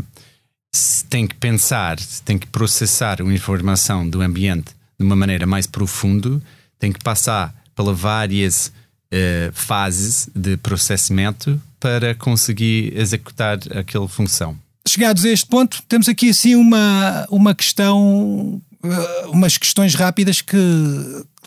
Se 0.74 1.06
tem 1.06 1.26
que 1.28 1.36
pensar, 1.36 1.98
tem 2.26 2.38
que 2.38 2.48
processar 2.48 3.22
a 3.22 3.26
informação 3.26 4.08
do 4.08 4.22
ambiente 4.22 4.72
de 5.00 5.06
uma 5.06 5.16
maneira 5.16 5.46
mais 5.46 5.66
profunda, 5.66 6.42
tem 6.78 6.92
que 6.92 7.00
passar 7.00 7.56
pelas 7.76 7.98
várias 7.98 8.68
uh, 8.68 9.52
fases 9.54 10.30
de 10.36 10.58
processamento 10.58 11.62
para 11.80 12.16
conseguir 12.16 12.94
executar 12.98 13.60
aquela 13.76 14.08
função. 14.08 14.58
Chegados 14.88 15.24
a 15.24 15.30
este 15.30 15.46
ponto, 15.46 15.82
temos 15.88 16.10
aqui 16.10 16.30
assim 16.30 16.56
uma, 16.56 17.26
uma 17.30 17.56
questão, 17.56 18.62
uh, 18.84 19.30
umas 19.32 19.58
questões 19.58 19.96
rápidas 19.96 20.42
que 20.42 20.58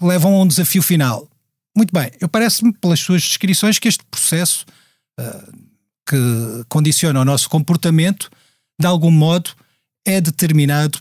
levam 0.00 0.34
a 0.34 0.42
um 0.42 0.46
desafio 0.46 0.82
final. 0.82 1.28
Muito 1.76 1.92
bem, 1.92 2.10
eu 2.20 2.28
parece-me, 2.28 2.72
pelas 2.72 3.00
suas 3.00 3.22
descrições, 3.22 3.78
que 3.78 3.88
este 3.88 4.04
processo 4.10 4.64
que 6.08 6.64
condiciona 6.68 7.20
o 7.20 7.24
nosso 7.24 7.48
comportamento, 7.48 8.30
de 8.80 8.86
algum 8.86 9.10
modo, 9.10 9.50
é 10.06 10.20
determinado 10.20 10.98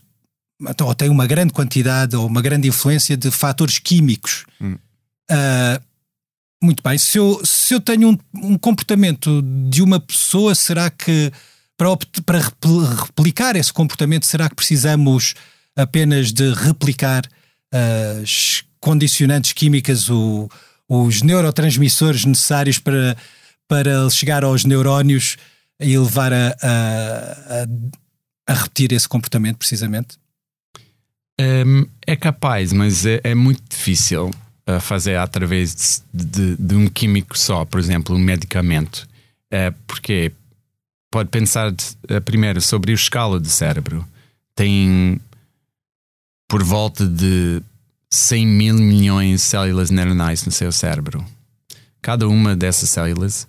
então, 0.62 0.88
ou 0.88 0.96
tem 0.96 1.10
uma 1.10 1.28
grande 1.28 1.54
quantidade 1.54 2.16
ou 2.16 2.26
uma 2.26 2.42
grande 2.42 2.68
influência 2.68 3.18
de 3.18 3.30
fatores 3.30 3.78
químicos. 3.78 4.46
Hum. 4.62 4.78
Uh, 5.30 5.84
muito 6.64 6.82
bem, 6.82 6.98
se 6.98 7.18
eu, 7.18 7.42
se 7.44 7.74
eu 7.74 7.82
tenho 7.82 8.12
um, 8.12 8.18
um, 8.52 8.58
comportamento 8.58 9.42
de 9.70 9.82
uma 9.82 10.00
pessoa, 10.00 10.56
será 10.56 10.90
que 10.90 11.32
para, 11.78 11.90
para 12.26 12.40
replicar 12.40 13.56
esse 13.56 13.72
comportamento, 13.72 14.26
será 14.26 14.50
que 14.50 14.56
precisamos 14.56 15.36
apenas 15.76 16.32
de 16.32 16.54
replicar 16.54 17.24
as 18.24 18.64
condicionantes 18.86 19.52
químicas, 19.52 20.12
o, 20.12 20.48
os 20.88 21.24
neurotransmissores 21.24 22.24
necessários 22.24 22.78
para, 22.78 23.18
para 23.68 24.08
chegar 24.12 24.44
aos 24.44 24.64
neurónios 24.64 25.38
e 25.80 25.98
levar 25.98 26.32
a, 26.32 26.56
a, 26.62 27.68
a, 28.48 28.54
repetir 28.54 28.94
esse 28.94 29.10
comportamento, 29.10 29.58
precisamente? 29.58 30.20
É, 31.42 31.64
é 32.06 32.16
capaz, 32.16 32.72
mas 32.72 33.08
é, 33.08 33.22
é, 33.24 33.34
muito 33.34 33.64
difícil 33.68 34.30
uh, 34.70 34.80
fazer 34.80 35.16
através 35.16 36.04
de, 36.14 36.24
de, 36.24 36.56
de, 36.56 36.76
um 36.76 36.88
químico 36.88 37.36
só, 37.36 37.66
por 37.66 37.80
exemplo, 37.80 38.16
um 38.16 38.20
medicamento. 38.20 39.08
É, 39.50 39.72
porque 39.88 40.32
pode 41.10 41.30
pensar 41.30 41.72
de, 41.72 41.84
uh, 42.16 42.22
primeiro 42.22 42.62
sobre 42.62 42.92
a 42.92 42.96
escala 42.96 43.40
do 43.40 43.50
cérebro. 43.50 44.08
Tem 44.54 45.20
por 46.48 46.64
volta 46.64 47.04
de 47.08 47.64
100 48.16 48.48
mil 48.48 48.76
milhões 48.76 49.42
de 49.42 49.48
células 49.48 49.92
neuronais 49.92 50.46
no 50.46 50.52
seu 50.52 50.72
cérebro. 50.72 51.24
Cada 52.02 52.28
uma 52.30 52.56
dessas 52.56 52.90
células 52.90 53.46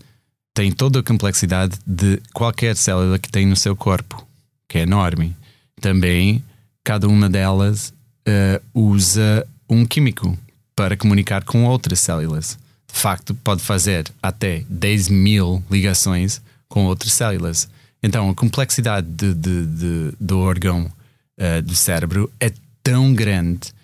tem 0.52 0.73
toda 0.73 0.99
a 0.99 1.02
complexidade 1.02 1.78
de 1.87 2.20
qualquer 2.35 2.76
célula 2.76 3.16
que 3.18 3.30
tem 3.30 3.46
no 3.46 3.54
seu 3.54 3.76
corpo, 3.76 4.26
que 4.68 4.78
é 4.78 4.82
enorme. 4.82 5.37
Também, 5.80 6.42
cada 6.82 7.06
uma 7.06 7.30
delas 7.30 7.94
uh, 8.26 8.61
usa 8.75 9.46
um 9.68 9.87
químico 9.87 10.37
para 10.75 10.96
comunicar 10.96 11.44
com 11.44 11.64
outras 11.64 12.00
células. 12.00 12.58
De 12.92 12.99
facto, 12.99 13.35
pode 13.37 13.62
fazer 13.62 14.11
até 14.20 14.64
10 14.68 15.08
mil 15.11 15.62
ligações 15.70 16.42
com 16.68 16.87
outras 16.87 17.12
células. 17.12 17.68
Então, 18.02 18.30
a 18.30 18.35
complexidade 18.35 19.06
de, 19.06 19.32
de, 19.32 19.66
de, 19.66 20.12
do 20.18 20.40
órgão 20.40 20.90
uh, 21.38 21.62
do 21.62 21.76
cérebro 21.76 22.28
é 22.40 22.52
tão 22.82 23.14
grande 23.14 23.75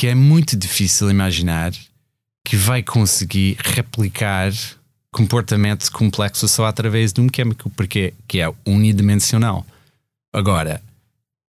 que 0.00 0.06
é 0.06 0.14
muito 0.14 0.56
difícil 0.56 1.10
imaginar 1.10 1.74
que 2.42 2.56
vai 2.56 2.82
conseguir 2.82 3.58
replicar 3.62 4.50
comportamento 5.12 5.92
complexo 5.92 6.48
só 6.48 6.64
através 6.64 7.12
de 7.12 7.20
um 7.20 7.28
químico, 7.28 7.68
porque 7.68 8.14
que 8.26 8.40
é 8.40 8.50
unidimensional. 8.64 9.66
Agora, 10.32 10.80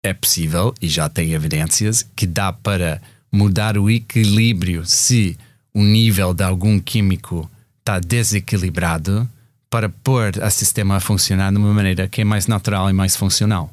é 0.03 0.15
possível, 0.15 0.75
e 0.81 0.89
já 0.89 1.11
tem 1.11 1.35
evidências, 1.35 2.07
que 2.17 2.27
dá 2.27 2.51
para 2.51 3.03
mudar 3.31 3.77
o 3.77 3.91
equilíbrio 3.91 4.87
se 4.87 5.37
o 5.75 5.83
nível 5.83 6.33
de 6.33 6.43
algum 6.43 6.81
químico 6.81 7.51
está 7.81 8.01
desequilibrado 8.01 9.29
para 9.69 9.91
pôr 9.91 10.33
o 10.43 10.51
sistema 10.51 10.97
a 10.97 11.01
funcionar 11.01 11.53
de 11.53 11.59
uma 11.59 11.75
maneira 11.75 12.09
que 12.09 12.23
é 12.23 12.25
mais 12.25 12.47
natural 12.47 12.89
e 12.89 12.95
mais 12.95 13.15
funcional. 13.15 13.71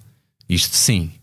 Isto 0.49 0.75
sim, 0.75 1.13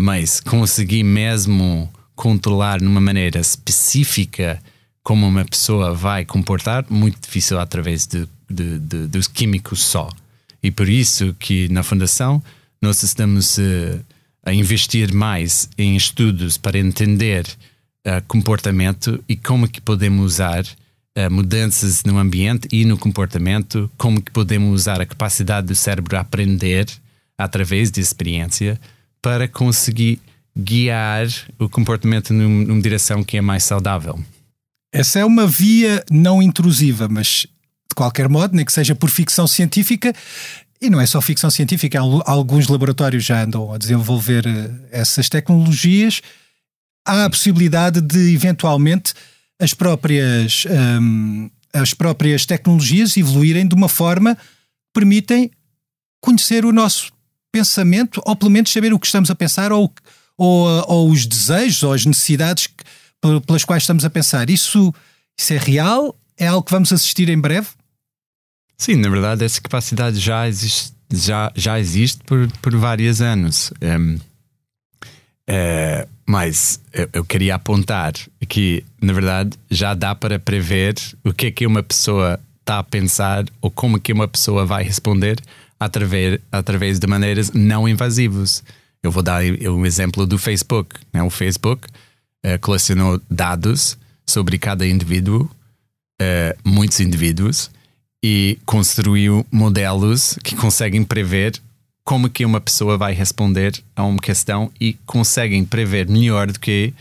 mas 0.00 0.40
conseguir 0.40 1.02
mesmo 1.02 1.92
controlar 2.14 2.78
de 2.78 2.86
uma 2.86 3.00
maneira 3.00 3.40
específica 3.40 4.60
como 5.02 5.26
uma 5.26 5.44
pessoa 5.44 5.94
vai 5.94 6.24
comportar, 6.24 6.84
muito 6.88 7.20
difícil 7.20 7.58
através 7.58 8.06
de, 8.06 8.28
de, 8.48 8.78
de, 8.78 9.06
dos 9.08 9.26
químicos 9.26 9.82
só. 9.82 10.08
E 10.62 10.70
por 10.70 10.88
isso 10.88 11.34
que 11.38 11.68
na 11.68 11.82
Fundação 11.82 12.42
nós 12.80 13.02
estamos 13.02 13.58
uh, 13.58 14.00
a 14.44 14.52
investir 14.52 15.12
mais 15.12 15.68
em 15.76 15.96
estudos 15.96 16.56
para 16.56 16.78
entender 16.78 17.46
uh, 18.06 18.22
comportamento 18.28 19.22
e 19.28 19.36
como 19.36 19.68
que 19.68 19.80
podemos 19.80 20.24
usar 20.24 20.64
uh, 20.64 21.30
mudanças 21.30 22.04
no 22.04 22.18
ambiente 22.18 22.68
e 22.70 22.84
no 22.84 22.96
comportamento, 22.96 23.90
como 23.96 24.22
que 24.22 24.30
podemos 24.30 24.72
usar 24.72 25.00
a 25.00 25.06
capacidade 25.06 25.66
do 25.66 25.74
cérebro 25.74 26.16
a 26.16 26.20
aprender 26.20 26.86
através 27.36 27.90
de 27.90 28.00
experiência 28.00 28.80
para 29.20 29.48
conseguir 29.48 30.20
guiar 30.56 31.26
o 31.58 31.68
comportamento 31.68 32.32
num, 32.32 32.64
numa 32.64 32.82
direção 32.82 33.24
que 33.24 33.36
é 33.36 33.40
mais 33.40 33.64
saudável. 33.64 34.18
Essa 34.92 35.20
é 35.20 35.24
uma 35.24 35.46
via 35.46 36.04
não 36.10 36.42
intrusiva, 36.42 37.08
mas 37.08 37.46
de 37.92 37.94
qualquer 37.94 38.28
modo, 38.28 38.54
nem 38.54 38.64
que 38.64 38.72
seja 38.72 38.94
por 38.94 39.10
ficção 39.10 39.46
científica, 39.46 40.14
e 40.80 40.90
não 40.90 41.00
é 41.00 41.06
só 41.06 41.20
ficção 41.20 41.50
científica, 41.50 42.00
alguns 42.00 42.66
laboratórios 42.66 43.24
já 43.24 43.42
andam 43.44 43.72
a 43.72 43.78
desenvolver 43.78 44.44
eh, 44.46 44.70
essas 44.90 45.28
tecnologias. 45.28 46.20
Há 47.06 47.24
a 47.24 47.30
possibilidade 47.30 48.00
de, 48.00 48.34
eventualmente, 48.34 49.14
as 49.60 49.72
próprias, 49.72 50.64
um, 51.00 51.48
as 51.72 51.94
próprias 51.94 52.44
tecnologias 52.44 53.16
evoluírem 53.16 53.66
de 53.66 53.76
uma 53.76 53.88
forma 53.88 54.36
permitem 54.92 55.50
conhecer 56.20 56.64
o 56.64 56.72
nosso 56.72 57.12
pensamento, 57.52 58.20
ou 58.26 58.34
pelo 58.34 58.50
menos 58.50 58.72
saber 58.72 58.92
o 58.92 58.98
que 58.98 59.06
estamos 59.06 59.30
a 59.30 59.36
pensar, 59.36 59.70
ou, 59.70 59.92
ou, 60.42 60.84
ou 60.88 61.10
os 61.10 61.24
desejos 61.24 61.84
ou 61.84 61.92
as 61.92 62.04
necessidades 62.04 62.68
pelas 63.46 63.64
quais 63.64 63.84
estamos 63.84 64.04
a 64.04 64.10
pensar. 64.10 64.50
Isso, 64.50 64.92
isso 65.38 65.52
é 65.52 65.56
real? 65.56 66.16
É 66.36 66.48
algo 66.48 66.64
que 66.64 66.72
vamos 66.72 66.92
assistir 66.92 67.28
em 67.28 67.38
breve? 67.38 67.68
Sim, 68.76 68.96
na 68.96 69.08
verdade, 69.08 69.44
essa 69.44 69.60
capacidade 69.60 70.18
já 70.18 70.48
existe, 70.48 70.92
já, 71.12 71.52
já 71.54 71.78
existe 71.78 72.24
por, 72.24 72.50
por 72.60 72.74
vários 72.76 73.20
anos. 73.22 73.72
Um, 73.80 74.18
é, 75.46 76.08
mas 76.26 76.80
eu, 76.92 77.08
eu, 77.12 77.24
queria 77.24 77.54
apontar 77.54 78.12
que, 78.48 78.84
na 79.00 79.12
verdade, 79.12 79.56
já 79.70 79.94
dá 79.94 80.12
para 80.12 80.40
prever 80.40 80.96
o 81.24 81.32
que 81.32 81.46
é 81.46 81.50
que 81.52 81.66
uma 81.66 81.84
pessoa 81.84 82.40
está 82.58 82.80
a 82.80 82.84
pensar 82.84 83.44
ou 83.60 83.70
como 83.70 84.00
que 84.00 84.12
uma 84.12 84.26
pessoa 84.26 84.66
vai 84.66 84.82
responder 84.82 85.38
através, 85.78 86.40
através 86.50 86.98
de 86.98 87.06
maneiras 87.06 87.52
não 87.52 87.88
invasivas. 87.88 88.64
Eu 89.02 89.10
vou 89.10 89.22
dar 89.22 89.42
um 89.42 89.84
exemplo 89.84 90.26
do 90.26 90.38
Facebook. 90.38 90.96
Né? 91.12 91.22
O 91.22 91.30
Facebook 91.30 91.88
uh, 92.46 92.58
colecionou 92.60 93.20
dados 93.30 93.98
sobre 94.26 94.58
cada 94.58 94.86
indivíduo, 94.86 95.50
uh, 96.20 96.58
muitos 96.64 97.00
indivíduos, 97.00 97.70
e 98.24 98.58
construiu 98.64 99.44
modelos 99.50 100.38
que 100.44 100.54
conseguem 100.54 101.02
prever 101.02 101.60
como 102.04 102.30
que 102.30 102.44
uma 102.44 102.60
pessoa 102.60 102.96
vai 102.96 103.12
responder 103.12 103.82
a 103.94 104.04
uma 104.04 104.20
questão 104.20 104.70
e 104.80 104.94
conseguem 105.06 105.64
prever 105.64 106.08
melhor 106.08 106.50
do 106.50 106.58
que, 106.58 106.92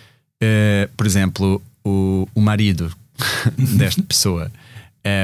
uh, 0.42 0.90
por 0.96 1.06
exemplo, 1.06 1.62
o, 1.84 2.28
o 2.34 2.42
marido 2.42 2.92
desta 3.78 4.02
pessoa. 4.04 4.52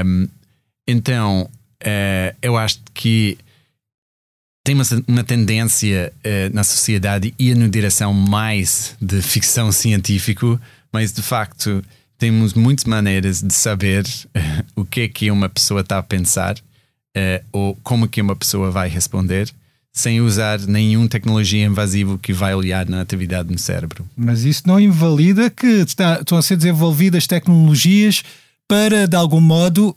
Um, 0.06 0.28
então, 0.88 1.50
uh, 1.84 2.36
eu 2.42 2.58
acho 2.58 2.80
que 2.94 3.38
tem 4.68 4.76
uma, 4.76 4.84
uma 5.08 5.24
tendência 5.24 6.12
uh, 6.18 6.54
na 6.54 6.62
sociedade 6.62 7.34
ir 7.40 7.56
na 7.56 7.70
direção 7.70 8.14
mais 8.14 8.98
de 9.00 9.22
ficção 9.22 9.72
científico, 9.72 10.60
mas 10.92 11.14
de 11.14 11.22
facto 11.22 11.82
temos 12.18 12.54
muitas 12.54 12.84
maneiras 12.84 13.42
de 13.42 13.54
saber 13.54 14.06
o 14.76 14.84
que 14.84 15.02
é 15.02 15.08
que 15.08 15.32
uma 15.32 15.48
pessoa 15.48 15.80
está 15.80 15.98
a 15.98 16.04
pensar 16.04 16.58
ou 17.52 17.76
como 17.82 18.08
que 18.08 18.22
uma 18.22 18.36
pessoa 18.36 18.70
vai 18.70 18.88
responder 18.88 19.52
sem 19.92 20.22
usar 20.22 20.60
nenhuma 20.60 21.08
tecnologia 21.08 21.66
invasiva 21.66 22.20
que 22.20 22.32
vai 22.32 22.54
olhar 22.54 22.88
na 22.88 23.02
atividade 23.02 23.52
no 23.52 23.58
cérebro. 23.58 24.06
Mas 24.16 24.44
isso 24.44 24.62
não 24.68 24.80
invalida 24.80 25.50
que 25.50 25.66
está, 25.66 26.20
estão 26.20 26.38
a 26.38 26.42
ser 26.44 26.58
desenvolvidas 26.58 27.26
tecnologias 27.26 28.22
para, 28.68 29.08
de 29.08 29.16
algum 29.16 29.42
modo, 29.42 29.96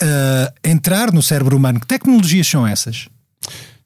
uh, 0.00 0.54
entrar 0.62 1.12
no 1.12 1.20
cérebro 1.20 1.56
humano. 1.56 1.80
Que 1.80 1.86
tecnologias 1.88 2.46
são 2.46 2.64
essas? 2.64 3.08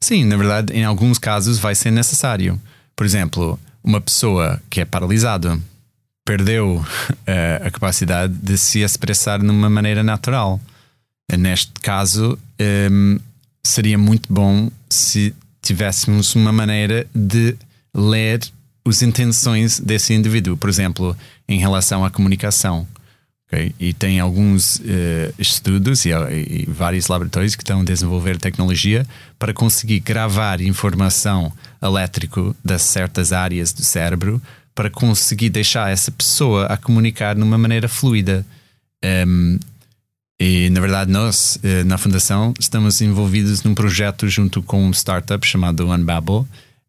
Sim, 0.02 0.24
na 0.24 0.36
verdade, 0.36 0.72
em 0.72 0.84
alguns 0.84 1.18
casos 1.18 1.58
vai 1.58 1.74
ser 1.74 1.90
necessário. 1.90 2.60
Por 2.96 3.04
exemplo, 3.04 3.58
uma 3.82 4.00
pessoa 4.00 4.60
que 4.70 4.80
é 4.80 4.84
paralisada 4.84 5.58
perdeu 6.24 6.76
uh, 6.76 6.84
a 7.66 7.70
capacidade 7.70 8.32
de 8.34 8.56
se 8.56 8.80
expressar 8.80 9.38
de 9.38 9.46
uma 9.46 9.68
maneira 9.68 10.02
natural. 10.02 10.60
Neste 11.38 11.72
caso, 11.80 12.38
um, 12.90 13.18
seria 13.62 13.96
muito 13.96 14.32
bom 14.32 14.70
se 14.88 15.34
tivéssemos 15.62 16.34
uma 16.34 16.52
maneira 16.52 17.06
de 17.14 17.56
ler 17.94 18.40
as 18.86 19.02
intenções 19.02 19.78
desse 19.78 20.14
indivíduo, 20.14 20.56
por 20.56 20.68
exemplo, 20.68 21.16
em 21.48 21.58
relação 21.58 22.04
à 22.04 22.10
comunicação. 22.10 22.86
Okay? 23.52 23.74
E 23.80 23.92
tem 23.92 24.20
alguns 24.20 24.76
uh, 24.76 25.34
estudos 25.36 26.04
e, 26.04 26.10
e, 26.10 26.66
vários 26.68 27.08
laboratórios 27.08 27.56
que 27.56 27.64
estão 27.64 27.80
a 27.80 27.84
desenvolver 27.84 28.38
tecnologia 28.38 29.04
para 29.40 29.52
conseguir 29.52 29.98
gravar 29.98 30.60
informação 30.60 31.52
elétrica 31.82 32.54
das 32.64 32.82
certas 32.82 33.32
áreas 33.32 33.72
do 33.72 33.82
cérebro 33.82 34.40
para 34.72 34.88
conseguir 34.88 35.50
deixar 35.50 35.90
essa 35.90 36.12
pessoa 36.12 36.66
a 36.66 36.76
comunicar 36.76 37.34
de 37.34 37.42
uma 37.42 37.58
maneira 37.58 37.88
fluida. 37.88 38.46
Um, 39.04 39.58
e, 40.38 40.70
na 40.70 40.80
verdade, 40.80 41.10
nós, 41.10 41.58
eh, 41.62 41.84
na 41.84 41.98
Fundação, 41.98 42.54
estamos 42.58 43.02
envolvidos 43.02 43.62
num 43.62 43.74
projeto 43.74 44.26
junto 44.26 44.62
com 44.62 44.86
um 44.86 44.90
startup 44.90 45.46
chamado 45.46 45.86
Unbabble 45.90 46.36
um, 46.36 46.46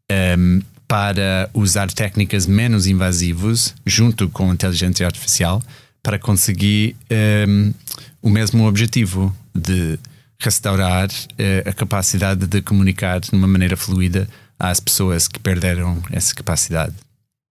ehm, 0.10 0.62
para 0.88 1.50
usar 1.54 1.92
técnicas 1.92 2.48
menos 2.48 2.88
invasivas 2.88 3.76
junto 3.86 4.30
com 4.30 4.54
inteligência 4.54 5.06
artificial 5.06 5.62
para 6.04 6.18
conseguir 6.18 6.96
um, 7.10 7.16
ehm, 7.16 7.74
o 8.22 8.30
mesmo 8.30 8.68
objetivo 8.68 9.36
de 9.56 10.00
restaurar 10.40 11.08
uh, 11.08 11.70
a 11.70 11.74
capacidade 11.74 12.48
de 12.48 12.62
comunicar 12.62 13.20
de 13.20 13.32
uma 13.32 13.48
maneira 13.48 13.78
fluida 13.78 14.28
às 14.58 14.80
pessoas 14.80 15.28
que 15.28 15.40
perderam 15.40 16.02
essa 16.12 16.34
capacidade. 16.34 16.94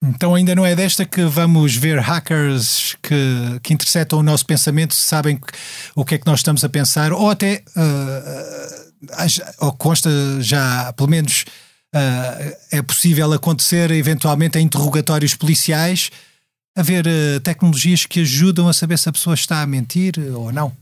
Então 0.03 0.35
ainda 0.35 0.55
não 0.55 0.65
é 0.65 0.77
desta 0.77 1.05
que 1.05 1.25
vamos 1.25 1.75
ver 1.77 1.99
hackers 1.99 2.97
que, 3.03 3.61
que 3.63 3.75
interceptam 3.75 4.21
o 4.21 4.23
nosso 4.23 4.47
pensamento, 4.47 4.95
sabem 4.95 5.41
o 5.95 6.05
que 6.05 6.15
é 6.15 6.19
que 6.19 6.27
nós 6.27 6.41
estamos 6.41 6.65
a 6.65 6.69
pensar, 6.69 7.13
ou 7.13 7.31
até 7.31 7.63
uh, 7.77 8.89
ou 9.59 9.73
consta 9.73 10.11
já, 10.41 10.93
pelo 10.93 11.11
menos 11.11 11.45
uh, 11.95 12.57
é 12.71 12.81
possível 12.81 13.33
acontecer 13.33 13.91
eventualmente 13.91 14.59
em 14.59 14.63
interrogatórios 14.63 15.35
policiais 15.35 16.11
haver 16.79 17.07
uh, 17.07 17.41
tecnologias 17.41 18.07
que 18.07 18.21
ajudam 18.21 18.69
a 18.69 18.73
saber 18.73 18.97
se 18.99 19.09
a 19.09 19.13
pessoa 19.13 19.35
está 19.35 19.63
a 19.63 19.67
mentir 19.67 20.15
ou 20.33 20.53
não. 20.53 20.73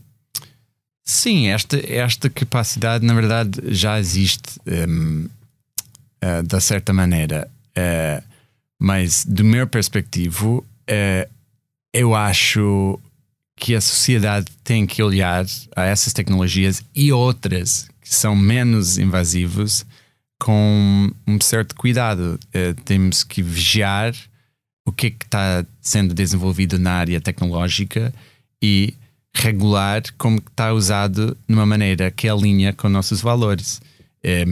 Sim, 1.03 1.47
esta, 1.47 1.77
esta 1.91 2.29
capacidade 2.29 3.03
na 3.03 3.15
verdade 3.15 3.59
já 3.73 3.97
existe 3.97 4.59
um, 4.67 5.27
uh, 6.23 6.43
da 6.43 6.61
certa 6.61 6.93
maneira. 6.93 7.49
Uh, 7.75 8.23
mas, 8.79 9.25
do 9.25 9.43
meu 9.43 9.65
perspectivo, 9.65 10.63
eu 11.91 12.13
acho 12.13 12.99
que 13.55 13.73
a 13.73 13.81
sociedade 13.81 14.45
tem 14.63 14.85
que 14.85 15.01
olhar 15.01 15.47
a 15.75 15.83
essas 15.83 16.13
tecnologias 16.13 16.83
e 16.93 17.11
outras 17.11 17.89
que 17.99 18.13
são 18.13 18.35
menos 18.35 18.99
invasivas 18.99 19.83
com 20.39 21.11
um 21.25 21.41
certo 21.41 21.75
cuidado. 21.75 22.39
Temos 22.85 23.23
que 23.23 23.41
vigiar 23.41 24.13
o 24.87 24.91
que, 24.93 25.07
é 25.07 25.09
que 25.09 25.25
está 25.25 25.65
sendo 25.81 26.13
desenvolvido 26.13 26.79
na 26.79 26.93
área 26.93 27.19
tecnológica 27.19 28.13
e 28.63 28.93
regular 29.33 30.01
como 30.17 30.37
está 30.37 30.71
usado 30.71 31.37
de 31.45 31.53
uma 31.53 31.65
maneira 31.65 32.09
que 32.09 32.29
alinha 32.29 32.71
com 32.71 32.87
nossos 32.87 33.19
valores. 33.19 33.81
É, 34.23 34.45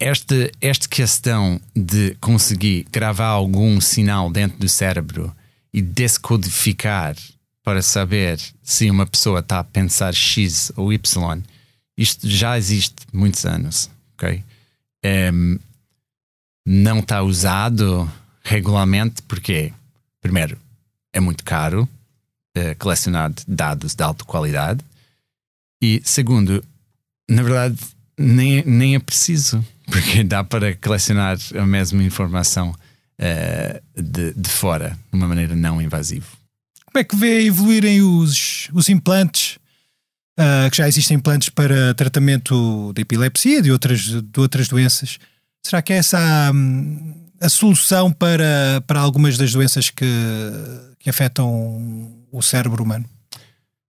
esta, 0.00 0.50
esta 0.58 0.88
questão 0.88 1.60
de 1.76 2.16
conseguir 2.18 2.86
gravar 2.90 3.26
algum 3.26 3.78
sinal 3.78 4.30
dentro 4.30 4.58
do 4.58 4.68
cérebro 4.70 5.36
e 5.70 5.82
descodificar 5.82 7.14
para 7.62 7.82
saber 7.82 8.40
se 8.62 8.90
uma 8.90 9.04
pessoa 9.04 9.40
está 9.40 9.58
a 9.58 9.64
pensar 9.64 10.14
X 10.14 10.72
ou 10.76 10.90
Y, 10.94 11.42
isto 11.94 12.26
já 12.26 12.56
existe 12.56 12.96
muitos 13.12 13.44
anos, 13.44 13.90
ok? 14.14 14.42
Um, 15.04 15.58
não 16.66 17.00
está 17.00 17.22
usado 17.22 18.10
regularmente 18.44 19.22
porque, 19.22 19.72
primeiro, 20.20 20.58
é 21.12 21.20
muito 21.20 21.44
caro 21.44 21.88
uh, 22.56 22.76
colecionar 22.78 23.32
dados 23.46 23.94
de 23.94 24.02
alta 24.02 24.24
qualidade 24.24 24.84
e, 25.82 26.00
segundo, 26.04 26.62
na 27.28 27.42
verdade, 27.42 27.76
nem, 28.18 28.64
nem 28.64 28.94
é 28.94 28.98
preciso 28.98 29.64
porque 29.90 30.22
dá 30.22 30.44
para 30.44 30.74
colecionar 30.76 31.38
a 31.54 31.66
mesma 31.66 32.02
informação 32.02 32.70
uh, 32.70 34.02
de, 34.02 34.32
de 34.34 34.48
fora, 34.48 34.98
de 35.10 35.18
uma 35.18 35.28
maneira 35.28 35.54
não 35.54 35.80
invasiva. 35.80 36.26
Como 36.86 37.00
é 37.00 37.04
que 37.04 37.16
vê 37.16 37.46
evoluírem 37.46 38.02
os, 38.02 38.68
os 38.72 38.88
implantes? 38.88 39.58
Uh, 40.38 40.70
que 40.70 40.78
já 40.78 40.88
existem 40.88 41.18
implantes 41.18 41.50
para 41.50 41.94
tratamento 41.94 42.92
de 42.94 43.02
epilepsia 43.02 43.58
e 43.58 43.62
de 43.62 43.70
outras, 43.70 44.00
de 44.00 44.40
outras 44.40 44.66
doenças. 44.66 45.18
Será 45.62 45.82
que 45.82 45.92
é 45.92 45.96
essa 45.96 46.18
a, 46.18 46.52
a 47.42 47.48
solução 47.48 48.12
para, 48.12 48.82
para 48.86 49.00
algumas 49.00 49.36
das 49.36 49.52
doenças 49.52 49.90
que, 49.90 50.06
que 51.00 51.10
afetam 51.10 52.12
o 52.30 52.40
cérebro 52.40 52.84
humano? 52.84 53.04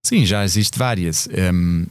Sim, 0.02 0.26
já 0.26 0.44
existem 0.44 0.78
várias. 0.78 1.28
Um, 1.54 1.86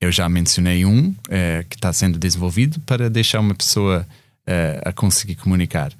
eu 0.00 0.12
já 0.12 0.28
mencionei 0.28 0.86
um 0.86 1.14
é, 1.28 1.64
que 1.68 1.74
está 1.74 1.92
sendo 1.92 2.18
desenvolvido 2.18 2.78
para 2.80 3.10
deixar 3.10 3.40
uma 3.40 3.54
pessoa 3.54 4.06
é, 4.46 4.80
a 4.84 4.92
conseguir 4.92 5.34
comunicar, 5.34 5.92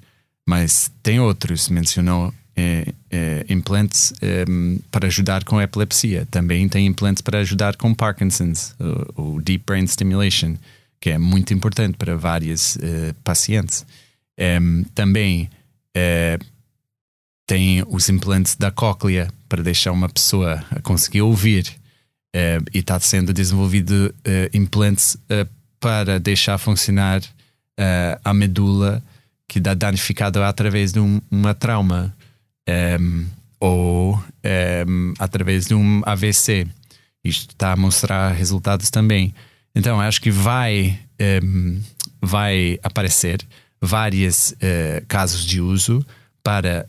mas 0.47 0.91
tem 1.03 1.19
outros. 1.19 1.69
Mencionou 1.69 2.33
é, 2.55 2.87
implantes 3.49 4.15
para 4.91 5.09
ajudar 5.09 5.45
com 5.45 5.61
epilepsia. 5.61 6.27
Também 6.31 6.69
tem 6.69 6.87
implantes 6.87 7.21
para 7.21 7.41
ajudar 7.41 7.77
com 7.77 7.93
Parkinson's, 7.93 8.75
o, 9.17 9.35
o 9.35 9.43
Deep 9.43 9.65
Brain 9.67 9.87
Stimulation, 9.87 10.57
que 11.01 11.11
é 11.11 11.19
muito 11.19 11.53
importante 11.53 11.97
para 11.99 12.17
vários 12.17 12.79
pacientes. 13.25 13.85
Também 14.95 15.49
tem 17.47 17.83
os 17.89 18.09
implantes 18.09 18.57
da 18.57 18.71
cóclea 18.71 19.33
para 19.49 19.63
deixar 19.63 19.93
uma 19.93 20.09
pessoa 20.09 20.63
conseguir 20.83 21.23
ouvir 21.23 21.75
Uh, 22.37 22.61
e 22.75 22.81
está 22.81 23.01
sendo 23.01 23.33
desenvolvido 23.33 24.15
uh, 24.19 24.57
implantes 24.57 25.15
uh, 25.15 25.49
para 25.81 26.21
deixar 26.21 26.59
funcionar 26.59 27.23
a 28.25 28.33
medula 28.33 29.03
que 29.47 29.59
está 29.59 29.75
danificada 29.75 30.49
através 30.49 30.93
de 30.93 30.99
um, 30.99 31.21
uma 31.31 31.55
trauma 31.55 32.17
um, 32.99 33.27
ou 33.61 34.15
um, 34.89 35.13
através 35.19 35.67
de 35.67 35.75
um 35.75 36.01
AVC. 36.07 36.67
Isto 37.23 37.51
está 37.51 37.73
a 37.73 37.77
mostrar 37.77 38.33
resultados 38.33 38.89
também. 38.89 39.35
Então, 39.75 40.01
acho 40.01 40.23
que 40.23 40.31
vai, 40.31 40.99
vai 42.19 42.79
aparecer 42.83 43.47
vários 43.81 44.55
casos 45.09 45.45
de 45.45 45.61
uso 45.61 46.05
para 46.43 46.89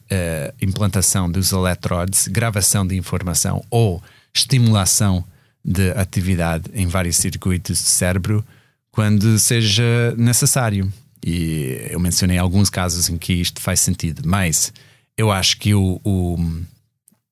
implantação 0.62 1.30
dos 1.30 1.52
eletrodes, 1.52 2.28
gravação 2.28 2.86
de 2.86 2.96
informação 2.96 3.64
ou 3.70 4.02
estimulação 4.34 5.24
de 5.64 5.92
atividade 5.92 6.66
em 6.74 6.88
vários 6.88 7.18
circuitos 7.18 7.80
de 7.80 7.86
cérebro 7.90 8.46
quando 8.92 9.38
seja 9.38 10.14
necessário. 10.18 10.92
E 11.26 11.88
eu 11.90 12.00
mencionei 12.00 12.38
alguns 12.38 12.70
casos 12.70 13.10
em 13.10 13.18
que 13.18 13.34
isto 13.34 13.62
faz 13.62 13.80
sentido, 13.80 14.22
mas 14.26 14.72
eu 15.18 15.32
acho 15.32 15.58
que 15.58 15.74
o, 15.74 16.00
o 16.04 16.38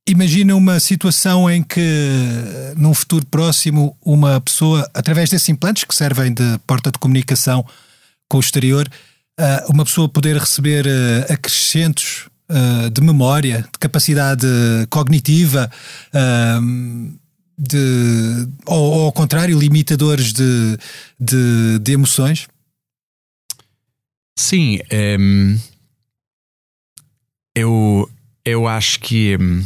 Imagina 0.07 0.55
uma 0.55 0.79
situação 0.79 1.49
em 1.49 1.63
que, 1.63 1.79
num 2.77 2.93
futuro 2.93 3.25
próximo, 3.25 3.97
uma 4.05 4.39
pessoa, 4.39 4.87
através 4.93 5.31
desses 5.31 5.49
implantes 5.49 5.83
que 5.83 5.95
servem 5.95 6.31
de 6.31 6.59
porta 6.67 6.91
de 6.91 6.99
comunicação 6.99 7.65
com 8.29 8.37
o 8.37 8.39
exterior, 8.39 8.87
ah, 9.39 9.65
uma 9.69 9.83
pessoa 9.83 10.07
poder 10.07 10.37
receber 10.37 10.85
ah, 10.87 11.33
acrescentos 11.33 12.29
ah, 12.49 12.89
de 12.91 13.01
memória, 13.01 13.61
de 13.61 13.79
capacidade 13.79 14.47
cognitiva, 14.89 15.69
de, 17.57 18.47
ou, 18.65 18.93
ou 18.93 19.05
ao 19.05 19.11
contrário, 19.13 19.57
limitadores 19.57 20.33
de, 20.33 20.77
de, 21.19 21.79
de 21.79 21.91
emoções? 21.93 22.47
Sim, 24.37 24.75
um, 24.75 24.81
ehm, 24.91 25.59
eu, 27.55 28.11
eu 28.43 28.67
acho 28.67 28.99
que 28.99 29.37
um, 29.37 29.65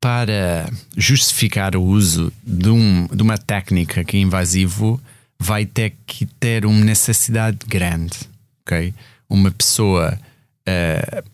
para 0.00 0.70
justificar 0.96 1.76
o 1.76 1.82
uso 1.82 2.32
de, 2.42 2.70
um, 2.70 3.06
de 3.06 3.22
uma 3.22 3.36
técnica 3.36 4.02
que 4.02 4.16
é 4.16 4.20
invasivo, 4.20 5.00
vai 5.38 5.66
ter 5.66 5.94
que 6.06 6.24
ter 6.24 6.64
uma 6.64 6.82
necessidade 6.82 7.58
grande, 7.66 8.29
ok? 8.70 8.94
Uma 9.28 9.50
pessoa 9.50 10.18
uh, 10.68 11.30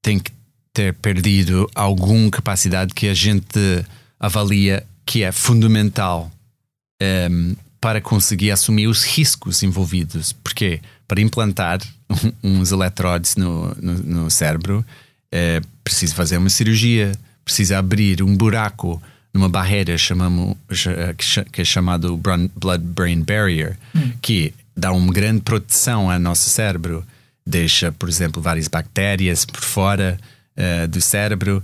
tem 0.00 0.18
que 0.18 0.30
ter 0.72 0.94
perdido 0.94 1.68
alguma 1.74 2.30
capacidade 2.30 2.94
que 2.94 3.08
a 3.08 3.14
gente 3.14 3.84
avalia 4.18 4.86
que 5.04 5.22
é 5.22 5.32
fundamental 5.32 6.30
um, 7.00 7.04
ehm, 7.04 7.56
para 7.80 8.00
conseguir 8.00 8.52
assumir 8.52 8.86
os 8.86 9.04
riscos 9.04 9.62
envolvidos. 9.62 10.32
Porque 10.32 10.80
para 11.06 11.20
implantar 11.20 11.80
uns 12.42 12.70
eletrodes 12.72 13.36
no, 13.36 13.74
no, 13.74 13.94
no 13.98 14.30
cérebro, 14.30 14.84
é 15.30 15.60
preciso 15.84 16.14
fazer 16.14 16.38
uma 16.38 16.48
cirurgia, 16.48 17.12
precisa 17.44 17.78
abrir 17.78 18.22
um 18.22 18.34
buraco 18.34 19.02
numa 19.34 19.48
barreira 19.48 19.96
chamamos, 19.96 20.56
que 21.50 21.62
é 21.62 21.64
chamado 21.64 22.16
blood-brain 22.16 23.22
barrier, 23.22 23.78
hum. 23.94 24.12
que 24.20 24.54
dá 24.76 24.92
uma 24.92 25.12
grande 25.12 25.42
proteção 25.42 26.10
ao 26.10 26.18
nosso 26.18 26.48
cérebro, 26.48 27.04
deixa, 27.46 27.92
por 27.92 28.08
exemplo, 28.08 28.40
várias 28.40 28.68
bactérias 28.68 29.44
por 29.44 29.60
fora 29.60 30.18
uh, 30.56 30.88
do 30.88 31.00
cérebro 31.00 31.62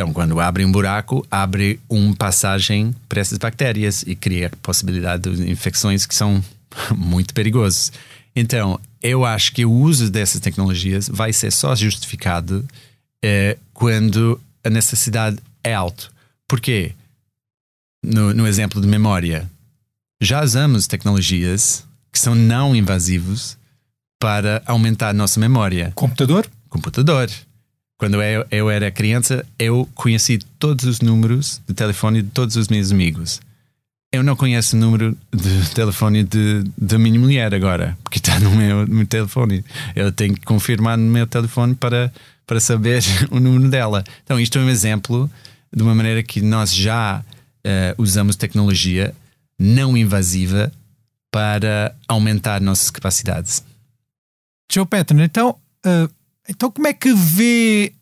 então, 0.00 0.14
quando 0.14 0.40
abre 0.40 0.64
um 0.64 0.72
buraco, 0.72 1.26
abre 1.30 1.78
uma 1.86 2.16
passagem 2.16 2.94
para 3.06 3.20
essas 3.20 3.36
bactérias 3.36 4.02
e 4.06 4.14
cria 4.14 4.46
a 4.46 4.56
possibilidade 4.62 5.30
de 5.36 5.50
infecções 5.50 6.06
que 6.06 6.14
são 6.14 6.42
muito 6.96 7.34
perigosas. 7.34 7.92
Então, 8.34 8.80
eu 9.02 9.26
acho 9.26 9.52
que 9.52 9.64
o 9.64 9.70
uso 9.70 10.10
dessas 10.10 10.40
tecnologias 10.40 11.06
vai 11.06 11.34
ser 11.34 11.50
só 11.50 11.74
justificado 11.74 12.66
eh, 13.22 13.58
quando 13.74 14.40
a 14.64 14.70
necessidade 14.70 15.38
é 15.62 15.74
alta. 15.74 16.04
Porquê? 16.48 16.94
No, 18.02 18.32
no 18.32 18.46
exemplo 18.46 18.80
de 18.80 18.86
memória, 18.86 19.50
já 20.18 20.42
usamos 20.42 20.86
tecnologias 20.86 21.84
que 22.12 22.18
são 22.18 22.34
não 22.34 22.74
invasivos 22.74 23.56
para 24.18 24.62
aumentar 24.66 25.08
a 25.08 25.14
nossa 25.14 25.40
memória. 25.40 25.92
Computador? 25.94 26.46
Computador. 26.68 27.30
Quando 27.98 28.22
eu, 28.22 28.46
eu 28.50 28.70
era 28.70 28.90
criança, 28.90 29.44
eu 29.58 29.88
conheci 29.94 30.38
todos 30.58 30.84
os 30.84 31.00
números 31.00 31.60
de 31.68 31.74
telefone 31.74 32.22
de 32.22 32.30
todos 32.30 32.56
os 32.56 32.68
meus 32.68 32.90
amigos. 32.90 33.40
Eu 34.12 34.22
não 34.22 34.34
conheço 34.34 34.76
o 34.76 34.78
número 34.80 35.16
de 35.32 35.70
telefone 35.74 36.24
de, 36.24 36.64
de 36.76 36.98
minha 36.98 37.20
mulher 37.20 37.54
agora, 37.54 37.96
porque 38.02 38.18
está 38.18 38.40
no 38.40 38.50
meu, 38.50 38.86
no 38.86 38.94
meu 38.94 39.06
telefone. 39.06 39.64
Eu 39.94 40.10
tenho 40.10 40.34
que 40.34 40.40
confirmar 40.46 40.98
no 40.98 41.10
meu 41.10 41.26
telefone 41.26 41.74
para, 41.74 42.12
para 42.46 42.58
saber 42.58 43.02
o 43.30 43.38
número 43.38 43.70
dela. 43.70 44.02
Então, 44.24 44.40
isto 44.40 44.58
é 44.58 44.62
um 44.62 44.68
exemplo 44.68 45.30
de 45.74 45.82
uma 45.82 45.94
maneira 45.94 46.22
que 46.22 46.40
nós 46.40 46.74
já 46.74 47.20
uh, 47.20 48.02
usamos 48.02 48.34
tecnologia 48.34 49.14
não 49.58 49.94
invasiva 49.94 50.72
para 51.30 51.94
aumentar 52.08 52.60
nossas 52.60 52.90
capacidades. 52.90 53.64
Joe 54.70 54.86
Patton, 54.86 55.20
então 55.20 55.56
uh, 55.86 56.20
então, 56.50 56.68
como 56.68 56.88
é 56.88 56.92
que 56.92 57.14
vê 57.14 57.92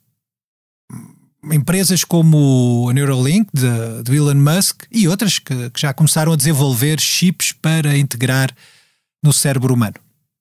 empresas 1.52 2.02
como 2.02 2.88
a 2.88 2.94
Neuralink 2.94 3.50
de, 3.52 4.02
de 4.02 4.16
Elon 4.16 4.34
Musk 4.34 4.84
e 4.90 5.06
outras 5.06 5.38
que, 5.38 5.70
que, 5.70 5.80
já 5.80 5.92
começaram 5.92 6.32
a 6.32 6.36
desenvolver 6.36 6.98
chips 6.98 7.52
para 7.52 7.96
integrar 7.96 8.50
no 9.22 9.34
cérebro 9.34 9.74
humano? 9.74 9.96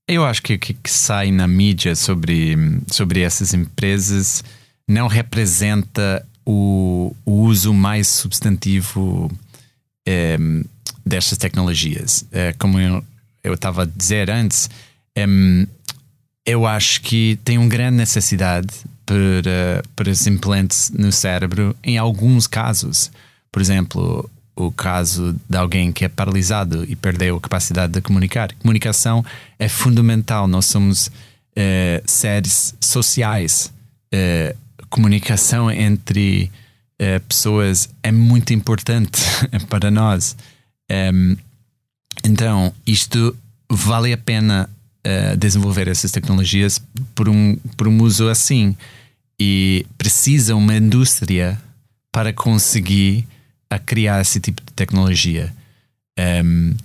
Eu 0.08 0.26
acho 0.26 0.42
que 0.42 0.54
o 0.54 0.60
que, 0.60 0.74
que, 0.74 0.90
sai 0.90 1.32
na 1.32 1.48
mídia 1.48 1.96
sobre, 1.98 2.56
sobre 2.90 3.20
essas 3.20 3.54
empresas 3.54 4.42
não 4.88 5.08
representa 5.08 6.26
o, 6.46 7.14
o 7.26 7.42
uso 7.42 7.74
mais 7.74 8.08
substantivo 8.08 9.30
é, 10.08 10.38
destas 11.08 11.38
tecnologias. 11.38 12.26
É, 12.32 12.54
como 12.54 12.80
eu 12.80 13.54
estava 13.54 13.84
a 13.84 13.86
dizer 13.86 14.30
antes, 14.30 14.70
eu 16.46 16.66
acho 16.66 17.02
que 17.02 17.40
tem 17.44 17.58
uma 17.58 17.68
grande 17.68 17.98
necessidade 17.98 18.68
para, 19.06 19.84
para 19.96 20.10
os 20.10 20.28
implantes 20.28 20.92
no 20.92 21.12
cérebro 21.12 21.76
em 21.84 21.98
alguns 21.98 22.46
casos. 22.46 23.12
Por 23.52 23.62
exemplo, 23.62 24.30
o 24.56 24.72
caso 24.72 25.36
de 25.50 25.58
alguém 25.58 25.92
que 25.92 26.04
é 26.04 26.10
paralisado 26.10 26.84
e 26.88 26.96
perdeu 26.96 27.38
a 27.38 27.42
capacidade 27.42 27.94
de 27.94 28.02
comunicar. 28.02 28.54
Comunicação 28.56 29.24
é 29.58 29.70
fundamental. 29.70 30.48
Nós 30.48 30.66
somos 30.66 31.08
uh, 31.08 32.02
seres 32.06 32.76
sociais. 32.80 33.72
Comunicação 34.90 35.70
entre 35.70 36.50
pessoas 37.28 37.90
é 38.02 38.12
muito 38.12 38.54
importante 38.54 39.22
para 39.70 39.92
nós. 39.92 40.36
Um, 40.92 41.36
então, 42.24 42.74
isto 42.86 43.36
vale 43.70 44.14
a 44.14 44.18
pena 44.18 44.70
desenvolver 45.38 45.88
essas 45.88 46.12
tecnologias 46.12 46.82
por 47.16 47.30
um, 47.30 47.56
por 47.78 47.88
um 47.88 48.02
uso 48.02 48.28
assim. 48.28 48.76
E 49.40 49.86
precisa 49.98 50.54
uma 50.54 50.76
indústria 50.76 51.62
para 52.12 52.34
conseguir 52.34 53.26
a 53.70 53.80
criar 53.80 54.20
esse 54.22 54.40
tipo 54.40 54.62
de 54.66 54.74
tecnologia. 54.74 55.54
Um, 56.20 56.76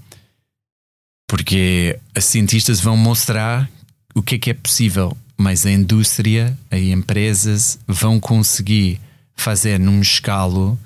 porque 1.26 1.98
os 2.16 2.24
cientistas 2.24 2.80
vão 2.80 2.96
mostrar 2.96 3.68
o 4.14 4.22
que 4.22 4.34
é 4.34 4.38
que 4.38 4.50
é 4.50 4.54
possível, 4.54 5.16
mas 5.36 5.64
a 5.64 5.70
indústria, 5.70 6.56
as 6.70 6.80
empresas 6.80 7.78
vão 7.88 8.20
conseguir 8.20 9.00
fazer 9.34 9.80
num 9.80 10.00
escalo 10.02 10.78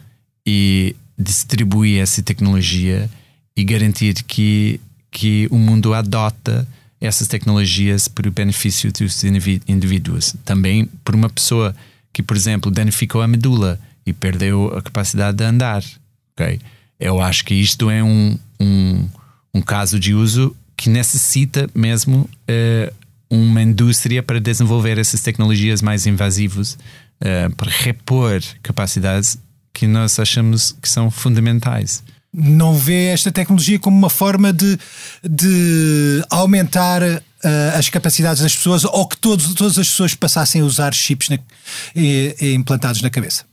e 0.46 0.94
distribuir 1.18 2.00
essa 2.00 2.22
tecnologia 2.22 3.08
e 3.56 3.64
garantir 3.64 4.22
que, 4.24 4.80
que 5.10 5.48
o 5.50 5.58
mundo 5.58 5.94
adota 5.94 6.66
essas 7.00 7.28
tecnologias 7.28 8.08
para 8.08 8.28
o 8.28 8.32
benefício 8.32 8.92
dos 8.92 9.22
indivíduos. 9.24 10.34
Também 10.44 10.86
por 11.04 11.14
uma 11.14 11.28
pessoa 11.28 11.74
que, 12.12 12.22
por 12.22 12.36
exemplo, 12.36 12.70
danificou 12.70 13.22
a 13.22 13.28
medula 13.28 13.78
e 14.04 14.12
perdeu 14.12 14.68
a 14.76 14.82
capacidade 14.82 15.36
de 15.36 15.44
andar. 15.44 15.82
Okay? 16.32 16.60
Eu 16.98 17.20
acho 17.20 17.44
que 17.44 17.54
isto 17.54 17.90
é 17.90 18.02
um, 18.02 18.38
um, 18.60 19.08
um 19.54 19.60
caso 19.60 19.98
de 19.98 20.14
uso 20.14 20.56
que 20.76 20.88
necessita 20.88 21.68
mesmo 21.74 22.28
uh, 22.48 22.94
uma 23.30 23.62
indústria 23.62 24.22
para 24.22 24.40
desenvolver 24.40 24.98
essas 24.98 25.20
tecnologias 25.20 25.82
mais 25.82 26.06
invasivas 26.06 26.78
uh, 27.20 27.54
para 27.56 27.70
repor 27.70 28.40
capacidades 28.62 29.38
que 29.76 29.86
nós 29.86 30.18
achamos 30.18 30.74
que 30.80 30.88
são 30.88 31.10
fundamentais 31.10 32.02
não 32.38 32.74
vê 32.74 33.06
esta 33.06 33.32
tecnologia 33.32 33.78
como 33.78 33.96
uma 33.96 34.10
forma 34.10 34.52
de, 34.52 34.78
de 35.24 36.22
aumentar 36.28 37.02
uh, 37.02 37.20
as 37.78 37.88
capacidades 37.88 38.42
das 38.42 38.54
pessoas 38.54 38.84
ou 38.84 39.08
que 39.08 39.16
todos, 39.16 39.54
todas 39.54 39.78
as 39.78 39.88
pessoas 39.88 40.14
passassem 40.14 40.60
a 40.60 40.64
usar 40.64 40.92
chips 40.92 41.30
na, 41.30 41.38
e, 41.94 42.36
e 42.38 42.52
implantados 42.52 43.00
na 43.00 43.08
cabeça? 43.08 43.44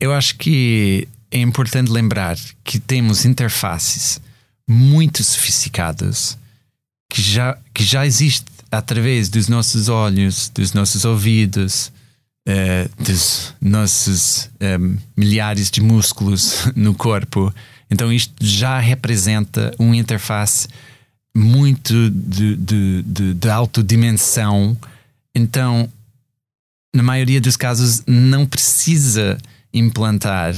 Eu 0.00 0.12
acho 0.12 0.36
que 0.36 1.06
é 1.30 1.38
importante 1.38 1.92
lembrar 1.92 2.36
que 2.64 2.80
temos 2.80 3.24
interfaces 3.24 4.20
muito 4.68 5.22
sofisticadas 5.22 6.36
que 7.08 7.22
já, 7.22 7.56
que 7.72 7.84
já 7.84 8.04
existe 8.04 8.46
através 8.68 9.28
dos 9.28 9.46
nossos 9.46 9.88
olhos, 9.88 10.48
dos 10.52 10.72
nossos 10.72 11.04
ouvidos, 11.04 11.92
uh, 12.48 13.02
dos 13.02 13.54
nossos 13.60 14.50
um, 14.60 14.64
ehm, 14.64 14.96
milhares 15.16 15.70
de 15.70 15.80
músculos 15.80 16.66
no 16.74 16.94
corpo. 16.94 17.52
Então, 17.90 18.12
isto 18.12 18.34
já 18.40 18.78
representa 18.78 19.74
uma 19.78 19.96
interface 19.96 20.68
muito 21.34 22.10
de, 22.10 22.56
de, 22.56 23.02
de, 23.02 23.34
de 23.34 23.50
alta 23.50 23.82
dimensão. 23.82 24.76
Então, 25.34 25.90
na 26.94 27.02
maioria 27.02 27.40
dos 27.40 27.56
casos, 27.56 28.02
não 28.06 28.46
precisa 28.46 29.38
implantar 29.72 30.54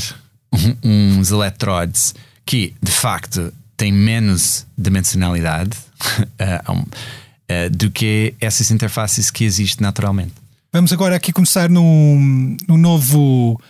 uns 0.83 1.31
eletrodes 1.31 2.15
que, 2.45 2.75
de 2.83 2.91
facto, 2.91 3.53
têm 3.77 3.93
menos 3.93 4.67
dimensionalidade 4.77 5.77
uh, 6.39 7.71
do 7.71 7.91
que 7.91 8.35
essas 8.41 8.71
interfaces 8.71 9.31
que 9.31 9.45
existem 9.45 9.85
naturalmente. 9.85 10.44
Vamos 10.75 10.93
agora 10.93 11.15
aqui 11.15 11.33
começar 11.33 11.71
num, 11.71 12.57
num 12.67 12.77
novo. 12.77 13.61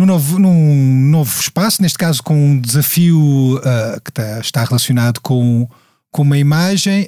Num 0.00 0.06
novo, 0.06 0.38
num 0.38 1.10
novo 1.10 1.38
espaço, 1.38 1.82
neste 1.82 1.98
caso 1.98 2.22
com 2.22 2.34
um 2.34 2.58
desafio 2.58 3.58
uh, 3.58 4.00
que 4.02 4.10
está, 4.10 4.40
está, 4.40 4.64
relacionado 4.64 5.20
com, 5.20 5.68
com 6.10 6.22
uma 6.22 6.38
imagem. 6.38 7.06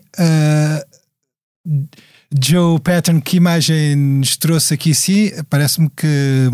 Joe 2.38 2.78
Patton, 2.80 3.18
que 3.22 3.38
imagem 3.38 3.96
nos 3.96 4.36
trouxe 4.36 4.74
aqui 4.74 4.94
sim? 4.94 5.30
Parece-me 5.48 5.88
que. 5.88 6.50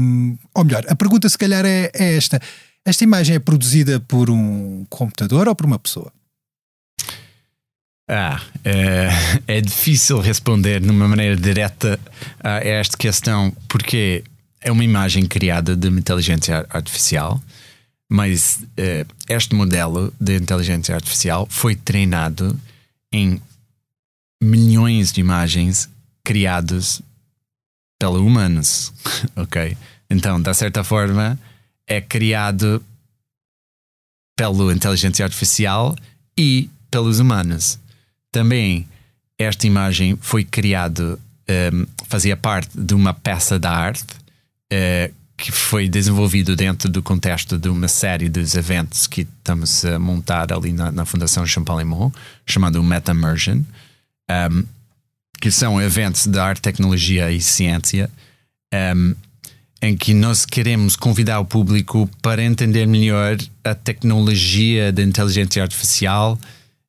Ou 0.55 0.64
melhor, 0.64 0.85
a 0.88 0.94
pergunta 0.94 1.29
se 1.29 1.37
calhar 1.37 1.66
é, 1.66 1.90
é 1.92 2.16
esta: 2.16 2.40
esta 2.85 3.03
imagem 3.03 3.35
é 3.35 3.40
produzida 3.40 3.99
por 3.99 4.31
um 4.31 4.87
computador 4.88 5.49
ou 5.49 5.57
por 5.57 5.66
uma 5.66 5.81
pessoa? 5.81 6.12
Ah, 8.09 8.40
é, 8.64 9.09
é 9.49 9.61
difícil 9.61 10.21
responder 10.21 10.81
de 10.81 10.88
uma 10.88 11.09
maneira 11.09 11.37
direta 11.37 11.99
a 12.38 12.59
esta 12.59 12.97
questão, 12.97 13.53
porque 13.69 14.23
é 14.61 14.71
uma 14.71 14.85
imagem 14.85 15.27
criada 15.27 15.75
de 15.75 15.88
inteligência 15.88 16.64
artificial, 16.71 17.42
mas 18.09 18.61
é, 18.77 19.05
este 19.29 19.57
modelo 19.57 20.14
de 20.21 20.37
inteligência 20.37 20.95
artificial 20.95 21.49
foi 21.51 21.75
treinado 21.75 22.59
em 23.12 23.40
milhões 24.40 25.12
de 25.12 25.21
imagens 25.21 25.88
criadas 26.23 27.03
pelos 27.99 28.21
humanos, 28.21 28.92
ok? 29.35 29.77
Então, 30.09 30.40
da 30.40 30.55
certa 30.55 30.85
forma, 30.85 31.37
é 31.88 32.01
criado 32.01 32.81
pela 34.37 34.73
inteligência 34.73 35.25
artificial 35.25 35.97
e 36.38 36.71
pelos 36.88 37.19
humanos. 37.19 37.81
Também 38.37 38.87
esta 39.38 39.66
imagem 39.66 40.18
foi 40.20 40.44
criada, 40.44 41.18
um, 41.72 41.87
fazia 42.07 42.37
parte 42.37 42.79
de 42.79 42.92
uma 42.92 43.14
peça 43.14 43.59
de 43.59 43.66
arte 43.66 44.05
uh, 44.05 45.14
que 45.38 45.51
foi 45.51 45.88
desenvolvido 45.88 46.55
dentro 46.55 46.90
do 46.90 47.03
contexto 47.03 47.57
de 47.57 47.70
uma 47.70 47.88
série 47.88 48.29
de 48.29 48.40
eventos 48.59 49.07
que 49.07 49.22
estamos 49.22 49.87
a 49.87 49.99
montar 49.99 50.53
ali 50.53 50.70
na, 50.70 50.92
na 50.92 51.07
Fundação 51.07 51.46
Champalimau, 51.46 52.12
chamado 52.44 52.83
Meta 52.83 53.12
Immersion, 53.12 53.62
um, 54.31 54.64
que 55.40 55.51
são 55.51 55.81
eventos 55.81 56.27
de 56.27 56.38
arte, 56.38 56.61
tecnologia 56.61 57.33
e 57.33 57.40
ciência. 57.40 58.11
Um, 58.94 59.14
em 59.81 59.96
que 59.96 60.12
nós 60.12 60.44
queremos 60.44 60.94
convidar 60.94 61.40
o 61.40 61.44
público 61.46 62.07
para 62.20 62.44
entender 62.44 62.85
melhor 62.87 63.38
a 63.64 63.75
tecnologia 63.75 64.92
da 64.92 65.03
inteligência 65.03 65.62
artificial 65.62 66.38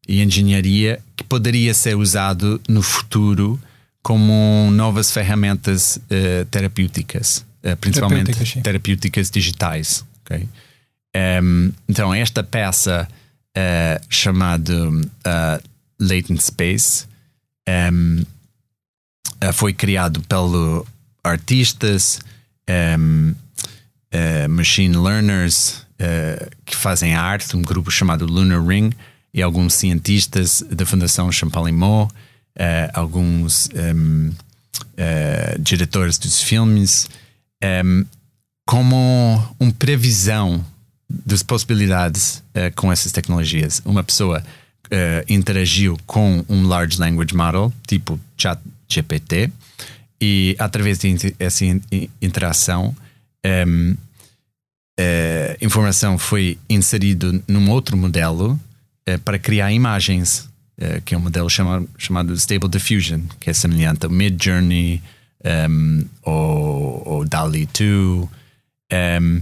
e 0.05 0.21
engenharia 0.21 1.01
que 1.17 1.23
poderia 1.23 1.73
ser 1.73 1.97
usado 1.97 2.61
no 2.69 2.81
futuro 2.81 3.59
como 4.01 4.69
novas 4.71 5.11
ferramentas 5.11 5.97
uh, 5.97 6.45
terapêuticas, 6.45 7.45
uh, 7.63 7.75
principalmente 7.75 8.27
terapêuticas, 8.27 8.63
terapêuticas 8.63 9.29
digitais. 9.29 10.05
Okay? 10.23 10.43
Um, 10.43 10.49
ehm, 11.13 11.71
então, 11.89 12.13
esta 12.13 12.43
peça 12.43 13.07
uh, 13.57 14.05
chamada 14.09 14.73
Latent 15.99 16.39
Space 16.39 17.05
um, 17.67 18.23
ehm, 19.41 19.53
foi 19.53 19.73
criado 19.73 20.21
pelo 20.21 20.85
artistas, 21.23 22.19
um, 22.69 23.33
uh, 24.13 24.49
machine 24.49 24.95
learners 24.95 25.85
uh, 25.99 26.49
que 26.65 26.75
fazem 26.75 27.13
arte, 27.13 27.55
um 27.55 27.61
grupo 27.61 27.91
chamado 27.91 28.25
Lunar 28.25 28.63
Ring, 28.65 28.91
e 29.33 29.41
alguns 29.41 29.73
cientistas 29.73 30.63
da 30.69 30.85
Fundação 30.85 31.31
Champalimau, 31.31 32.09
uh, 32.57 32.91
alguns 32.93 33.69
um, 33.75 34.31
diretores 35.59 36.17
dos 36.17 36.41
filmes, 36.41 37.07
um, 37.85 38.05
como 38.65 39.55
uma 39.59 39.71
previsão 39.73 40.65
das 41.09 41.41
possibilidades 41.41 42.43
com 42.75 42.91
essas 42.91 43.13
tecnologias. 43.13 43.81
Uma 43.85 44.03
pessoa 44.03 44.43
interagiu 45.29 45.97
com 46.05 46.43
um 46.49 46.67
Large 46.67 46.99
Language 46.99 47.33
Model, 47.33 47.71
tipo 47.87 48.19
ChatGPT, 48.37 49.49
e 50.19 50.55
através 50.59 50.97
dessa 50.97 51.63
interação, 52.21 52.95
um, 53.69 53.95
a 54.99 55.63
informação 55.63 56.17
foi 56.17 56.57
inserida 56.69 57.41
num 57.47 57.69
outro 57.69 57.95
modelo 57.95 58.59
uh, 59.07 59.19
para 59.19 59.39
criar 59.39 59.71
imagens, 59.71 60.49
uh, 60.79 61.01
que 61.05 61.15
é 61.15 61.17
um 61.17 61.21
modelo 61.21 61.49
chamado, 61.49 62.33
Stable 62.35 62.69
Diffusion, 62.69 63.21
que 63.39 63.49
é 63.49 63.53
semelhante 63.53 64.05
ao 64.05 64.11
Midjourney 64.11 65.01
um, 65.69 66.05
ou, 66.23 67.03
ou 67.05 67.25
DALI 67.25 67.67
2. 67.67 68.29
Um, 68.91 69.41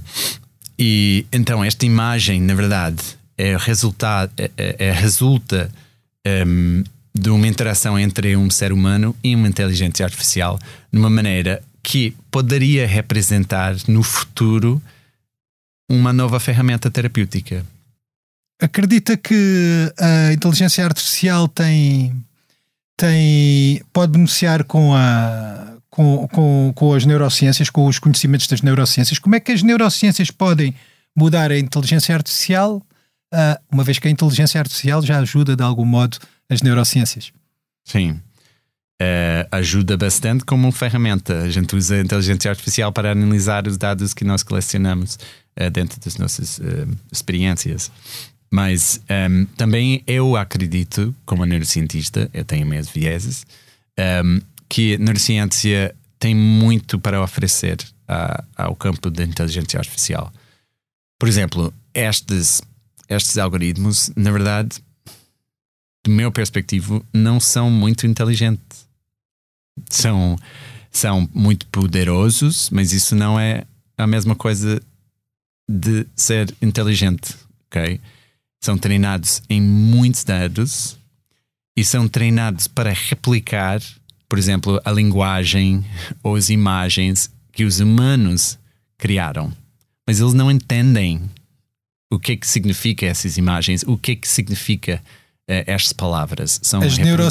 e 0.77 1.25
então 1.31 1.63
esta 1.63 1.85
imagem, 1.85 2.41
na 2.41 2.53
verdade, 2.53 3.01
é 3.37 3.55
resultado, 3.57 4.31
é, 4.37 4.51
é, 4.57 4.87
é 4.87 4.91
resulta 4.91 5.71
um, 6.47 6.83
de 7.13 7.29
uma 7.29 7.47
interação 7.47 7.97
entre 7.97 8.35
um 8.35 8.49
ser 8.49 8.73
humano 8.73 9.15
e 9.23 9.35
uma 9.35 9.47
inteligência 9.47 10.05
artificial 10.05 10.59
numa 10.91 11.09
maneira 11.09 11.63
que 11.81 12.15
poderia 12.31 12.85
representar 12.87 13.75
no 13.87 14.03
futuro 14.03 14.81
uma 15.89 16.11
nova 16.11 16.39
ferramenta 16.39 16.89
terapêutica. 16.89 17.65
Acredita 18.59 19.17
que 19.17 19.93
a 19.99 20.33
inteligência 20.33 20.85
artificial 20.85 21.47
tem, 21.47 22.15
tem 22.95 23.81
pode 23.91 24.13
beneficiar 24.13 24.63
com, 24.63 24.95
a, 24.95 25.77
com, 25.89 26.27
com, 26.29 26.71
com 26.73 26.93
as 26.93 27.05
neurociências, 27.05 27.69
com 27.69 27.85
os 27.87 27.99
conhecimentos 27.99 28.47
das 28.47 28.61
neurociências? 28.61 29.19
Como 29.19 29.35
é 29.35 29.39
que 29.39 29.51
as 29.51 29.61
neurociências 29.61 30.31
podem 30.31 30.73
mudar 31.15 31.51
a 31.51 31.57
inteligência 31.57 32.13
artificial, 32.13 32.77
uh, 33.33 33.61
uma 33.71 33.83
vez 33.83 33.99
que 33.99 34.07
a 34.07 34.11
inteligência 34.11 34.59
artificial 34.59 35.01
já 35.01 35.19
ajuda 35.19 35.55
de 35.55 35.63
algum 35.63 35.85
modo 35.85 36.17
as 36.49 36.61
neurociências. 36.61 37.31
Sim. 37.83 38.19
Uh, 39.01 39.47
ajuda 39.51 39.97
bastante 39.97 40.45
como 40.45 40.71
ferramenta. 40.71 41.39
A 41.41 41.49
gente 41.49 41.75
usa 41.75 41.95
a 41.95 42.01
inteligência 42.01 42.49
artificial 42.49 42.91
para 42.91 43.11
analisar 43.11 43.67
os 43.67 43.77
dados 43.77 44.13
que 44.13 44.23
nós 44.23 44.43
colecionamos 44.43 45.17
uh, 45.59 45.69
dentro 45.69 45.99
das 45.99 46.17
nossas 46.17 46.59
uh, 46.59 46.87
experiências. 47.11 47.91
Mas 48.51 49.01
um, 49.09 49.13
ehm, 49.13 49.45
também 49.57 50.03
eu 50.07 50.35
acredito, 50.35 51.13
como 51.25 51.45
neurocientista, 51.45 52.29
eu 52.33 52.45
tenho 52.45 52.65
meus 52.65 52.89
vieses, 52.89 53.45
um, 53.97 54.01
ehm, 54.01 54.41
que 54.69 54.95
a 54.95 54.97
neurociência 54.97 55.95
tem 56.19 56.33
muito 56.35 56.97
para 56.99 57.21
oferecer 57.21 57.77
a, 58.07 58.43
ao 58.55 58.75
campo 58.75 59.09
da 59.09 59.23
inteligência 59.23 59.79
artificial. 59.79 60.31
Por 61.19 61.29
exemplo, 61.29 61.73
estes, 61.93 62.61
estes 63.09 63.37
algoritmos, 63.37 64.11
na 64.15 64.31
verdade, 64.31 64.83
do 66.03 66.11
meu 66.11 66.31
perspectivo, 66.31 67.05
não 67.13 67.39
são 67.39 67.69
muito 67.69 68.05
inteligentes. 68.05 68.85
São, 69.89 70.37
são 70.91 71.29
muito 71.33 71.65
poderosos, 71.67 72.69
mas 72.69 72.93
isso 72.93 73.15
não 73.15 73.39
é 73.39 73.65
a 73.97 74.05
mesma 74.05 74.35
coisa 74.35 74.81
de 75.67 76.05
ser 76.15 76.53
inteligente, 76.61 77.35
ok? 77.67 77.99
São 78.65 78.79
treinados 78.79 79.43
em 79.47 79.61
muitos 79.61 80.23
dados 80.23 80.97
e 81.77 81.85
são 81.85 82.07
treinados 82.07 82.67
para 82.67 82.91
replicar, 82.91 83.79
por 84.27 84.39
exemplo, 84.39 84.81
a 84.83 84.91
linguagem 84.91 85.85
ou 86.23 86.35
as 86.35 86.49
imagens 86.49 87.29
que 87.51 87.63
os 87.63 87.79
humanos 87.79 88.57
criaram. 88.97 89.53
Mas 90.07 90.19
eles 90.19 90.33
não 90.33 90.49
entendem 90.49 91.21
o 92.11 92.17
que 92.17 92.31
é 92.31 92.35
que 92.35 92.47
significa 92.47 93.05
essas 93.05 93.37
imagens, 93.37 93.83
o 93.85 93.99
que 93.99 94.13
é 94.13 94.15
que 94.15 94.27
significa 94.27 94.99
uh, 95.47 95.61
estas 95.67 95.93
palavras. 95.93 96.59
São 96.63 96.81
as, 96.81 96.97
neuro... 96.97 97.27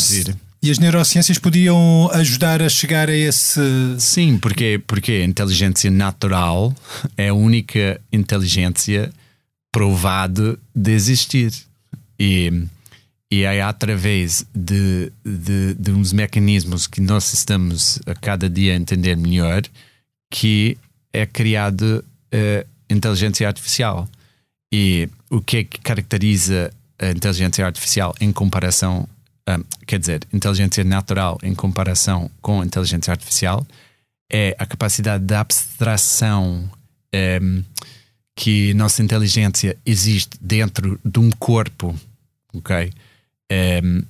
E 0.63 0.71
as 0.71 0.79
neurociências 0.79 1.37
podiam 1.37 2.09
ajudar 2.13 2.63
a 2.63 2.69
chegar 2.69 3.11
a 3.11 3.17
esse. 3.17 3.61
Sim, 3.99 4.39
porque, 4.39 4.81
porque 4.87 5.11
a 5.11 5.25
inteligência 5.25 5.91
natural 5.91 6.73
é 7.17 7.31
a 7.31 7.35
única 7.35 8.01
inteligência 8.13 9.13
provada 9.75 10.57
de 10.73 10.93
existir. 10.93 11.53
E, 12.17 12.69
e 13.29 13.43
é 13.43 13.61
através 13.61 14.47
de, 14.55 15.11
de, 15.25 15.75
de 15.75 15.91
uns 15.91 16.13
mecanismos 16.13 16.87
que 16.87 17.01
nós 17.01 17.33
estamos 17.33 17.99
a 18.07 18.15
cada 18.15 18.49
dia 18.49 18.73
a 18.73 18.77
entender 18.77 19.17
melhor 19.17 19.63
que 20.31 20.79
é 21.13 21.27
criado 21.27 22.05
a 22.33 22.95
inteligência 22.95 23.49
artificial. 23.49 24.09
E 24.73 25.09
o 25.29 25.41
que 25.41 25.57
é 25.57 25.65
que 25.65 25.81
caracteriza 25.81 26.71
a 26.97 27.11
inteligência 27.11 27.67
artificial 27.67 28.15
em 28.21 28.33
comparação 28.33 29.09
um, 29.49 29.65
quer 29.87 29.99
dizer, 29.99 30.23
inteligência 30.33 30.85
natural 30.85 31.37
em 31.43 31.55
comparação 31.55 32.31
com 32.41 32.63
inteligência 32.63 33.11
artificial 33.11 33.67
é 34.33 34.55
a 34.57 34.65
capacidade 34.65 35.25
de 35.25 35.35
abstração 35.35 36.71
um, 37.43 37.63
que 38.35 38.75
nossa 38.75 39.03
inteligência 39.03 39.77
existe 39.85 40.37
dentro 40.41 40.99
de 41.05 41.19
um 41.19 41.31
corpo, 41.31 41.95
ok? 42.53 42.93
Um, 43.83 44.03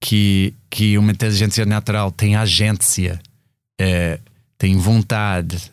que, 0.00 0.54
que 0.70 0.98
uma 0.98 1.12
inteligência 1.12 1.64
natural 1.64 2.10
tem 2.10 2.36
agência, 2.36 3.20
uh, 3.80 4.20
tem 4.56 4.76
vontade. 4.76 5.70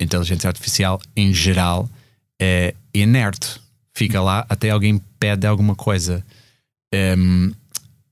inteligência 0.00 0.48
artificial, 0.48 1.00
em 1.16 1.32
geral, 1.32 1.88
é 2.40 2.74
inerte. 2.92 3.60
Fica 3.94 4.20
lá 4.20 4.44
até 4.48 4.70
alguém 4.70 5.00
pede 5.18 5.46
alguma 5.46 5.74
coisa. 5.74 6.24
Um, 6.92 7.52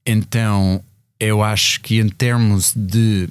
então, 0.07 0.83
eu 1.19 1.43
acho 1.43 1.81
que 1.81 1.99
em 1.99 2.09
termos 2.09 2.73
de 2.75 3.29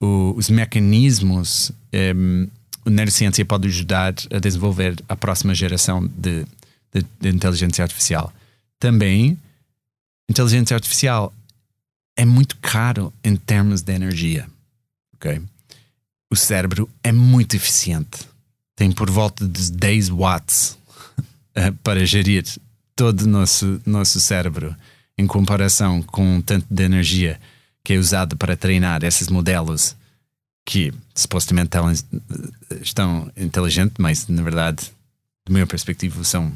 o, 0.00 0.34
os 0.36 0.50
mecanismos, 0.50 1.72
um, 2.14 2.48
a 2.86 2.90
neurociência 2.90 3.44
pode 3.44 3.66
ajudar 3.68 4.14
a 4.30 4.38
desenvolver 4.38 4.96
a 5.08 5.16
próxima 5.16 5.54
geração 5.54 6.06
de, 6.06 6.44
de, 6.92 7.04
de 7.20 7.28
inteligência 7.28 7.82
artificial. 7.82 8.32
Também, 8.78 9.36
inteligência 10.28 10.74
artificial 10.74 11.34
é 12.16 12.24
muito 12.24 12.56
caro 12.58 13.12
em 13.24 13.36
termos 13.36 13.82
de 13.82 13.92
energia. 13.92 14.46
ok? 15.14 15.42
O 16.30 16.36
cérebro 16.36 16.88
é 17.02 17.12
muito 17.12 17.54
eficiente. 17.56 18.20
Tem 18.74 18.92
por 18.92 19.10
volta 19.10 19.46
de 19.46 19.72
10 19.72 20.10
watts 20.10 20.78
eh, 21.54 21.72
para 21.82 22.04
gerir 22.06 22.44
todo 22.94 23.22
o 23.22 23.28
nosso, 23.28 23.80
nosso 23.84 24.20
cérebro 24.20 24.74
em 25.18 25.26
comparação 25.26 26.02
com 26.02 26.40
tanto 26.40 26.66
de 26.70 26.82
energia 26.82 27.40
que 27.82 27.94
é 27.94 27.98
usado 27.98 28.36
para 28.36 28.56
treinar 28.56 29.04
esses 29.04 29.28
modelos 29.28 29.96
que 30.66 30.92
supostamente 31.14 31.70
estão 32.82 33.30
inteligentes, 33.36 33.94
mas 33.98 34.26
na 34.26 34.42
verdade, 34.42 34.90
do 35.46 35.52
meu 35.52 35.66
perspectiva, 35.66 36.22
são 36.24 36.52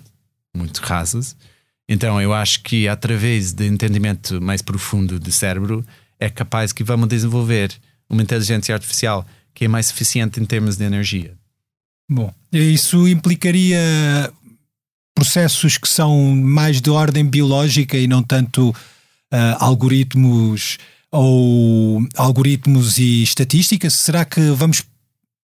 muito 0.54 0.78
rasos. 0.78 1.36
Então, 1.88 2.20
eu 2.20 2.34
acho 2.34 2.60
que 2.62 2.88
através 2.88 3.52
de 3.52 3.66
entendimento 3.66 4.40
mais 4.42 4.60
profundo 4.60 5.18
do 5.18 5.32
cérebro 5.32 5.86
é 6.18 6.28
capaz 6.28 6.72
que 6.72 6.84
vamos 6.84 7.08
desenvolver 7.08 7.72
uma 8.08 8.22
inteligência 8.22 8.74
artificial 8.74 9.24
que 9.54 9.64
é 9.64 9.68
mais 9.68 9.90
eficiente 9.90 10.40
em 10.40 10.44
termos 10.44 10.76
de 10.76 10.84
energia. 10.84 11.32
Bom, 12.08 12.34
isso 12.52 13.08
implicaria 13.08 13.78
processos 15.14 15.78
que 15.78 15.88
são 15.88 16.34
mais 16.34 16.80
de 16.80 16.90
ordem 16.90 17.24
biológica 17.24 17.96
e 17.96 18.08
não 18.08 18.22
tanto 18.22 18.70
uh, 18.70 18.76
algoritmos 19.58 20.78
ou 21.10 22.06
algoritmos 22.16 22.98
e 22.98 23.22
estatísticas? 23.22 23.94
Será 23.94 24.24
que 24.24 24.40
vamos 24.50 24.82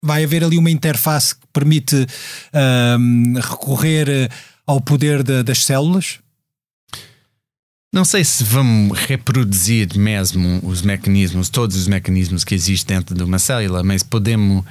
vai 0.02 0.24
haver 0.24 0.43
ali 0.43 0.58
uma 0.58 0.72
interface 0.72 1.36
que 1.36 1.45
permite 1.52 1.95
uh, 1.95 3.39
recorrer 3.39 4.32
ao 4.65 4.80
poder 4.80 5.24
de, 5.24 5.43
das 5.43 5.65
células? 5.65 6.19
Não 7.91 8.06
sei 8.06 8.24
se 8.24 8.43
vamos 8.43 8.98
reproduzir 9.00 9.98
mesmo 9.98 10.60
os 10.63 10.84
mecanismos, 10.84 11.50
todos 11.50 11.76
os 11.76 11.88
mecanismos 11.88 12.43
que 12.43 12.54
existem 12.54 12.98
dentro 12.98 13.15
de 13.15 13.24
uma 13.24 13.39
célula, 13.39 13.84
mas 13.84 14.04
podemos 14.04 14.60
uh, 14.60 14.65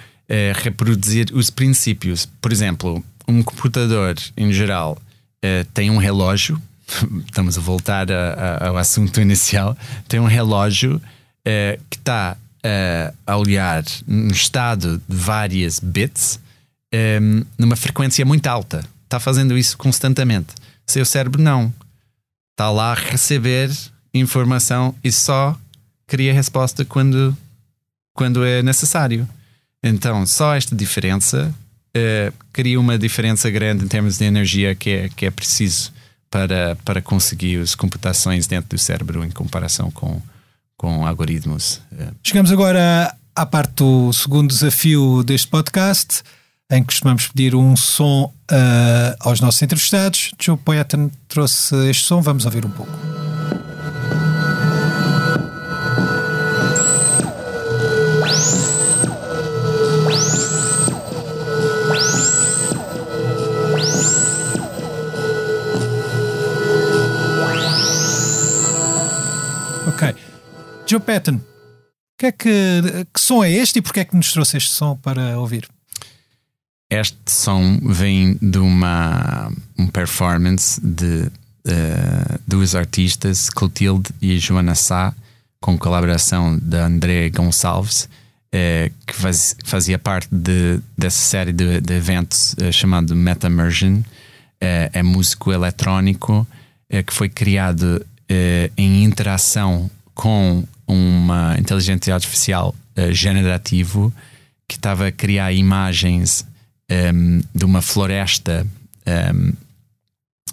reproduzir 0.54 1.28
os 1.34 1.50
princípios. 1.50 2.26
Por 2.40 2.52
exemplo, 2.52 3.04
um 3.26 3.42
computador, 3.42 4.14
em 4.36 4.52
geral, 4.52 4.96
uh, 5.44 5.64
tem 5.74 5.90
um 5.90 5.96
relógio. 5.96 6.62
Estamos 7.26 7.58
a 7.58 7.60
voltar 7.60 8.10
a, 8.10 8.32
a, 8.32 8.68
ao 8.68 8.76
assunto 8.76 9.20
inicial. 9.20 9.76
Tem 10.08 10.18
um 10.18 10.26
relógio 10.26 10.96
uh, 10.96 11.82
que 11.90 11.96
está 11.96 12.36
uh, 12.58 13.16
a 13.26 13.36
olhar 13.36 13.84
num 14.06 14.28
estado 14.28 15.00
de 15.08 15.16
várias 15.16 15.78
bits 15.78 16.40
um, 16.92 17.44
numa 17.58 17.76
frequência 17.76 18.24
muito 18.24 18.46
alta. 18.46 18.84
Está 19.04 19.20
fazendo 19.20 19.56
isso 19.56 19.76
constantemente. 19.76 20.54
Seu 20.86 21.04
cérebro 21.04 21.40
não. 21.40 21.72
Está 22.52 22.70
lá 22.70 22.92
a 22.92 22.94
receber 22.94 23.70
informação 24.12 24.94
e 25.04 25.12
só 25.12 25.56
cria 26.06 26.32
resposta 26.32 26.84
quando, 26.84 27.36
quando 28.14 28.44
é 28.44 28.62
necessário. 28.62 29.28
Então, 29.82 30.26
só 30.26 30.54
esta 30.54 30.74
diferença 30.74 31.54
uh, 31.96 32.34
cria 32.52 32.80
uma 32.80 32.98
diferença 32.98 33.50
grande 33.50 33.84
em 33.84 33.88
termos 33.88 34.18
de 34.18 34.24
energia 34.24 34.74
que 34.74 34.90
é, 34.90 35.08
que 35.08 35.26
é 35.26 35.30
preciso 35.30 35.92
para, 36.30 36.76
para 36.84 37.00
conseguir 37.02 37.60
as 37.60 37.74
computações 37.74 38.46
dentro 38.46 38.70
do 38.70 38.78
cérebro 38.78 39.24
em 39.24 39.30
comparação 39.30 39.90
com, 39.90 40.20
com 40.76 41.06
algoritmos. 41.06 41.80
Eh. 41.98 42.08
Chegamos 42.22 42.52
agora 42.52 43.14
à 43.34 43.46
parte 43.46 43.74
do 43.76 44.12
segundo 44.12 44.48
desafio 44.48 45.22
deste 45.22 45.48
podcast, 45.48 46.22
em 46.70 46.80
que 46.82 46.88
costumamos 46.88 47.28
pedir 47.28 47.54
um 47.54 47.76
som 47.76 48.24
uh, 48.24 49.16
aos 49.20 49.40
nossos 49.40 49.62
entrevistados. 49.62 50.32
Joe 50.38 50.56
Poetan 50.56 51.10
trouxe 51.28 51.74
este 51.88 52.04
som, 52.04 52.20
vamos 52.20 52.44
ouvir 52.44 52.66
um 52.66 52.70
pouco. 52.70 53.17
Joe 70.86 71.00
Patton, 71.00 71.40
que, 72.18 72.26
é 72.26 72.32
que, 72.32 73.06
que 73.12 73.20
som 73.20 73.42
é 73.42 73.50
este 73.50 73.78
e 73.78 73.82
porque 73.82 74.00
é 74.00 74.04
que 74.04 74.16
nos 74.16 74.32
trouxe 74.32 74.56
este 74.56 74.70
som 74.70 74.96
para 74.96 75.38
ouvir? 75.38 75.68
Este 76.90 77.30
som 77.30 77.78
vem 77.82 78.38
de 78.40 78.58
uma 78.58 79.52
um 79.78 79.86
performance 79.86 80.80
de 80.80 81.24
uh, 81.24 82.40
duas 82.46 82.74
artistas, 82.74 83.50
Clotilde 83.50 84.10
e 84.22 84.38
Joana 84.38 84.74
Sá, 84.74 85.12
com 85.60 85.76
colaboração 85.76 86.58
da 86.60 86.86
André 86.86 87.28
Gonçalves, 87.30 88.04
uh, 88.04 88.92
que 89.06 89.14
faz, 89.14 89.56
fazia 89.64 89.98
parte 89.98 90.28
de, 90.32 90.80
dessa 90.96 91.20
série 91.20 91.52
de, 91.52 91.80
de 91.80 91.94
eventos 91.94 92.54
uh, 92.54 92.72
chamado 92.72 93.14
Metamersion. 93.14 94.02
é 94.60 95.02
músico 95.02 95.52
eletrónico 95.52 96.44
que 97.06 97.12
foi 97.12 97.28
criado 97.28 98.04
em 98.76 99.04
interação 99.04 99.90
com 100.14 100.64
uma 100.88 101.54
inteligência 101.58 102.14
artificial 102.14 102.74
uh, 102.96 103.12
generativo 103.12 104.12
que 104.66 104.76
estava 104.76 105.06
a 105.06 105.12
criar 105.12 105.52
imagens 105.52 106.44
um, 106.90 106.94
ehm, 106.94 107.40
de 107.54 107.64
uma 107.64 107.80
floresta 107.80 108.66
um, 109.06 109.10
ehm, 109.10 109.50
uh, 109.50 109.56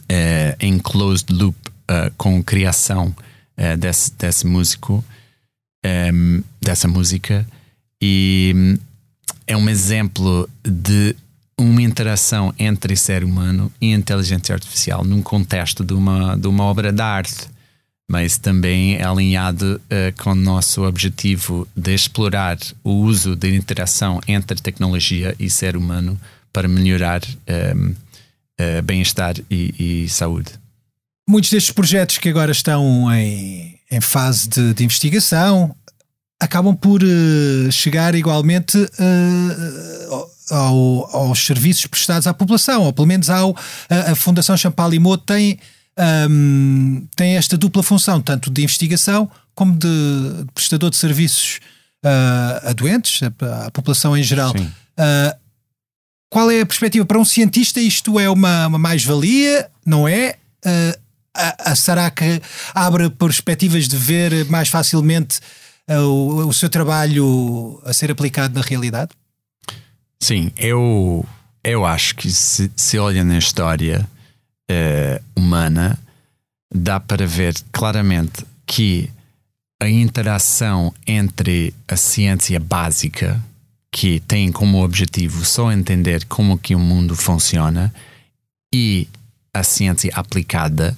eh, 0.07 0.55
em 0.59 0.77
closed 0.77 1.33
loop 1.33 1.57
uh, 1.89 2.13
com 2.15 2.43
criação 2.43 3.13
desse, 3.79 4.13
desse 4.17 4.45
músico, 4.45 5.03
um, 5.83 5.89
ehm, 5.89 6.43
dessa 6.61 6.87
música, 6.87 7.47
e 8.01 8.53
um, 8.55 8.77
é 9.47 9.57
um 9.57 9.69
exemplo 9.69 10.49
de 10.63 11.15
uma 11.57 11.81
interação 11.81 12.53
entre 12.59 12.95
ser 12.95 13.23
humano 13.23 13.71
e 13.81 13.93
inteligência 13.93 14.53
artificial 14.53 15.03
num 15.03 15.21
contexto 15.21 15.83
de 15.83 15.93
uma, 15.93 16.37
de 16.37 16.47
uma 16.47 16.65
obra 16.65 16.91
de 16.91 17.01
arte 17.01 17.54
mas 18.07 18.37
também 18.37 18.95
é 18.95 19.03
alinhado 19.03 19.81
uh, 19.85 20.23
com 20.23 20.31
o 20.31 20.35
nosso 20.35 20.83
objetivo 20.83 21.67
de 21.75 21.93
explorar 21.93 22.57
o 22.83 22.91
uso 22.91 23.35
da 23.35 23.47
interação 23.47 24.21
entre 24.27 24.61
tecnologia 24.61 25.35
e 25.39 25.49
ser 25.49 25.75
humano 25.75 26.19
para 26.53 26.67
melhorar 26.67 27.21
um, 27.25 27.33
ehm, 27.47 27.89
uh, 27.89 27.95
eh, 28.57 28.81
bem-estar 28.81 29.35
e, 29.51 30.05
e, 30.05 30.09
saúde. 30.09 30.51
Muitos 31.27 31.49
destes 31.49 31.73
projetos 31.73 32.17
que 32.17 32.29
agora 32.29 32.53
estão 32.53 33.13
em, 33.13 33.77
em 33.91 33.99
fase 33.99 34.47
de, 34.47 34.73
de, 34.73 34.85
investigação 34.85 35.75
acabam 36.39 36.73
por 36.73 37.03
uh, 37.03 37.71
chegar 37.71 38.15
igualmente 38.15 38.77
ao, 40.49 41.09
aos 41.13 41.45
serviços 41.45 41.87
prestados 41.87 42.27
à 42.27 42.33
população, 42.33 42.83
ou 42.83 42.93
pelo 42.93 43.07
menos 43.07 43.29
ao, 43.29 43.53
a, 43.89 44.11
a 44.11 44.15
Fundação 44.15 44.55
Champalimau 44.55 45.17
tem 45.17 45.59
um, 46.29 47.07
tem 47.15 47.37
esta 47.37 47.57
dupla 47.57 47.81
função, 47.81 48.21
tanto 48.21 48.49
de 48.49 48.63
investigação 48.63 49.29
como 49.53 49.75
de, 49.77 49.87
prestador 50.53 50.89
de 50.89 50.97
serviços 50.97 51.59
uh, 52.03 52.69
a 52.69 52.73
doentes, 52.73 53.21
a, 53.23 53.67
a, 53.67 53.71
população 53.71 54.15
em 54.17 54.23
geral. 54.23 54.53
Uh, 54.53 55.37
qual 56.29 56.51
é 56.51 56.61
a 56.61 56.65
perspectiva? 56.65 57.05
Para 57.05 57.19
um 57.19 57.25
cientista, 57.25 57.79
isto 57.79 58.19
é 58.19 58.29
uma, 58.29 58.67
uma 58.67 58.77
mais-valia, 58.77 59.69
não 59.85 60.07
é? 60.07 60.35
Uh, 60.65 60.99
a, 61.33 61.71
a, 61.71 61.75
será 61.75 62.09
que 62.11 62.41
abre 62.73 63.09
perspectivas 63.09 63.87
de 63.87 63.95
ver 63.95 64.45
mais 64.45 64.67
facilmente 64.67 65.39
o, 65.87 66.47
o 66.47 66.53
seu 66.53 66.69
trabalho 66.69 67.81
a 67.85 67.93
ser 67.93 68.09
aplicado 68.11 68.55
na 68.55 68.61
realidade? 68.61 69.11
Sim, 70.19 70.51
eu, 70.57 71.25
eu 71.63 71.85
acho 71.85 72.15
que 72.15 72.31
se, 72.31 72.71
se 72.75 72.97
olha 72.97 73.23
na 73.23 73.37
história 73.37 74.07
uh, 74.71 75.23
humana, 75.35 75.97
dá 76.73 76.99
para 76.99 77.25
ver 77.25 77.55
claramente 77.71 78.45
que 78.65 79.09
a 79.81 79.89
interação 79.89 80.93
entre 81.05 81.73
a 81.87 81.95
ciência 81.95 82.59
básica, 82.59 83.41
que 83.91 84.19
tem 84.21 84.51
como 84.51 84.83
objetivo 84.83 85.45
só 85.45 85.71
entender 85.71 86.25
como 86.25 86.57
que 86.57 86.75
o 86.75 86.79
mundo 86.79 87.15
funciona, 87.15 87.93
e 88.73 89.07
a 89.53 89.63
ciência 89.63 90.11
aplicada, 90.13 90.97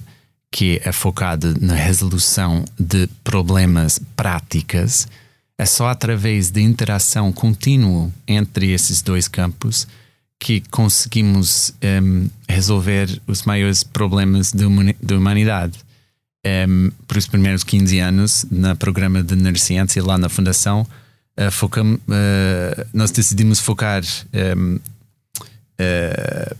que 0.50 0.80
é 0.84 0.90
focada 0.90 1.54
na 1.60 1.74
resolução 1.74 2.64
de 2.78 3.06
problemas 3.22 4.00
práticas, 4.16 5.06
é 5.58 5.66
só 5.66 5.88
através 5.88 6.50
de 6.50 6.60
interação 6.60 7.32
contínua 7.32 8.10
entre 8.26 8.70
esses 8.70 9.02
dois 9.02 9.28
campos 9.28 9.86
que 10.38 10.62
conseguimos 10.70 11.74
um, 12.02 12.28
resolver 12.48 13.20
os 13.26 13.42
maiores 13.42 13.82
problemas 13.82 14.52
da 14.52 15.16
humanidade. 15.16 15.78
Um, 16.46 16.90
por 17.06 17.16
os 17.16 17.26
primeiros 17.26 17.64
15 17.64 17.98
anos, 17.98 18.46
no 18.50 18.74
programa 18.76 19.22
de 19.22 19.34
neurociência, 19.34 20.02
lá 20.02 20.16
na 20.16 20.28
Fundação, 20.28 20.86
uh, 21.38 21.50
focam, 21.50 21.94
uh, 21.94 22.86
nós 22.92 23.10
decidimos 23.10 23.58
focar 23.58 24.02
um, 24.56 24.76
uh, 24.76 24.80
eh, 25.80 26.56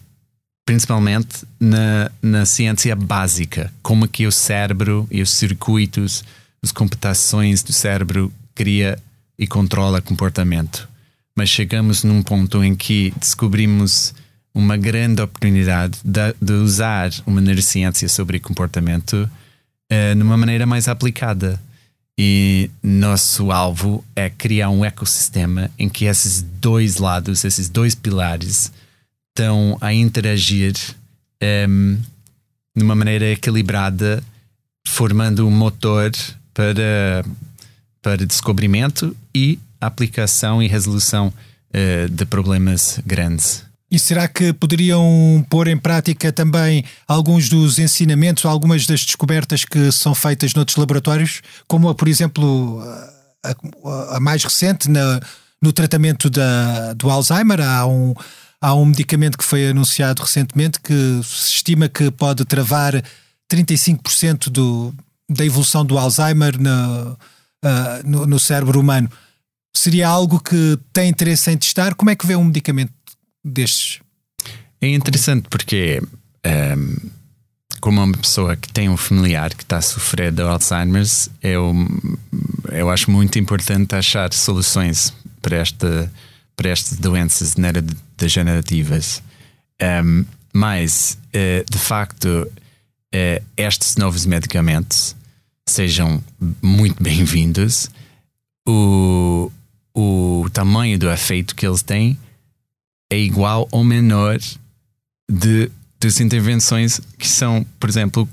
principalmente 0.64 1.44
na, 1.58 2.10
na 2.20 2.44
ciência 2.44 2.94
básica, 2.94 3.72
como 3.82 4.08
que 4.08 4.26
o 4.26 4.32
cérebro 4.32 5.08
e 5.10 5.22
os 5.22 5.30
circuitos, 5.30 6.24
as 6.62 6.72
computações 6.72 7.62
do 7.62 7.72
cérebro 7.72 8.32
cria 8.54 8.98
e 9.38 9.46
controla 9.46 10.02
comportamento 10.02 10.88
mas 11.38 11.50
chegamos 11.50 12.02
num 12.02 12.20
ponto 12.20 12.64
em 12.64 12.74
que 12.74 13.14
descobrimos 13.16 14.12
uma 14.52 14.76
grande 14.76 15.22
oportunidade 15.22 15.96
de, 16.04 16.34
de 16.42 16.52
usar 16.52 17.12
uma 17.24 17.40
neurociência 17.40 18.08
sobre 18.08 18.40
comportamento 18.40 19.30
uh, 19.92 20.14
numa 20.16 20.36
maneira 20.36 20.66
mais 20.66 20.88
aplicada. 20.88 21.60
E 22.18 22.68
nosso 22.82 23.52
alvo 23.52 24.04
é 24.16 24.28
criar 24.28 24.70
um 24.70 24.84
ecossistema 24.84 25.70
em 25.78 25.88
que 25.88 26.06
esses 26.06 26.42
dois 26.42 26.96
lados, 26.96 27.44
esses 27.44 27.68
dois 27.68 27.94
pilares, 27.94 28.72
estão 29.28 29.78
a 29.80 29.94
interagir 29.94 30.74
um, 31.40 31.94
ehm, 31.94 31.98
numa 32.74 32.96
maneira 32.96 33.26
equilibrada, 33.26 34.20
formando 34.88 35.46
um 35.46 35.52
motor 35.52 36.10
para, 36.52 37.24
para 38.02 38.26
descobrimento 38.26 39.16
e 39.32 39.60
aplicação 39.80 40.62
e 40.62 40.66
resolução 40.66 41.28
uh, 41.28 42.08
de 42.08 42.24
problemas 42.24 43.00
grandes. 43.04 43.68
E 43.90 43.98
será 43.98 44.28
que 44.28 44.52
poderiam 44.52 45.44
pôr 45.48 45.66
em 45.66 45.76
prática 45.76 46.30
também 46.30 46.84
alguns 47.06 47.48
dos 47.48 47.78
ensinamentos, 47.78 48.44
algumas 48.44 48.86
das 48.86 49.04
descobertas 49.04 49.64
que 49.64 49.90
são 49.90 50.14
feitas 50.14 50.52
noutros 50.52 50.76
laboratórios, 50.76 51.40
como, 51.66 51.94
por 51.94 52.06
exemplo, 52.06 52.82
a, 53.42 54.16
a 54.16 54.20
mais 54.20 54.44
recente 54.44 54.90
na, 54.90 55.20
no 55.60 55.72
tratamento 55.72 56.28
da, 56.28 56.92
do 56.92 57.08
Alzheimer? 57.08 57.62
Há 57.62 57.86
um, 57.86 58.14
há 58.60 58.74
um 58.74 58.84
medicamento 58.84 59.38
que 59.38 59.44
foi 59.44 59.68
anunciado 59.68 60.20
recentemente 60.20 60.80
que 60.80 61.20
se 61.24 61.54
estima 61.54 61.88
que 61.88 62.10
pode 62.10 62.44
travar 62.44 63.02
35% 63.50 64.50
do, 64.50 64.94
da 65.30 65.46
evolução 65.46 65.82
do 65.82 65.96
Alzheimer 65.96 66.60
no, 66.60 67.12
uh, 67.12 67.18
no, 68.04 68.26
no 68.26 68.38
cérebro 68.38 68.80
humano 68.80 69.10
seria 69.78 70.08
algo 70.08 70.40
que 70.40 70.78
tem 70.92 71.08
interesse 71.08 71.50
em 71.50 71.56
testar. 71.56 71.94
Como 71.94 72.10
é 72.10 72.16
que 72.16 72.26
vê 72.26 72.36
um 72.36 72.44
medicamento 72.44 72.92
destes? 73.44 74.00
É 74.80 74.88
interessante 74.88 75.48
porque, 75.48 76.00
um, 76.02 76.08
ehm, 76.44 76.96
como 77.80 78.02
uma 78.02 78.16
pessoa 78.16 78.56
que 78.56 78.72
tem 78.72 78.88
um 78.88 78.96
familiar 78.96 79.54
que 79.54 79.62
está 79.62 79.78
a 79.78 79.82
sofrer 79.82 80.32
de 80.32 80.42
Alzheimer's, 80.42 81.28
eu, 81.42 81.72
eu 82.72 82.90
acho 82.90 83.10
muito 83.10 83.38
importante 83.38 83.94
achar 83.94 84.32
soluções 84.32 85.12
para, 85.40 85.56
esta, 85.56 86.12
para 86.56 86.70
estas 86.70 86.98
doenças 86.98 87.56
neurodegenerativas. 87.56 89.22
Um, 89.80 89.84
ehm, 89.84 90.24
mas, 90.52 91.16
uh, 91.28 91.70
de 91.70 91.78
facto, 91.78 92.26
uh, 93.14 93.44
estes 93.56 93.96
novos 93.96 94.26
medicamentos 94.26 95.14
sejam 95.68 96.22
muito 96.60 97.00
bem-vindos. 97.02 97.90
O, 98.66 99.52
o 100.00 100.48
tamanho 100.50 100.96
do 100.96 101.10
efeito 101.10 101.56
que 101.56 101.66
eles 101.66 101.82
têm 101.82 102.16
é 103.10 103.18
igual 103.18 103.66
ou 103.72 103.82
menor 103.82 104.38
de 105.28 105.70
das 106.00 106.20
intervenções 106.20 107.00
que 107.18 107.26
são, 107.26 107.66
por 107.80 107.88
exemplo, 107.88 108.24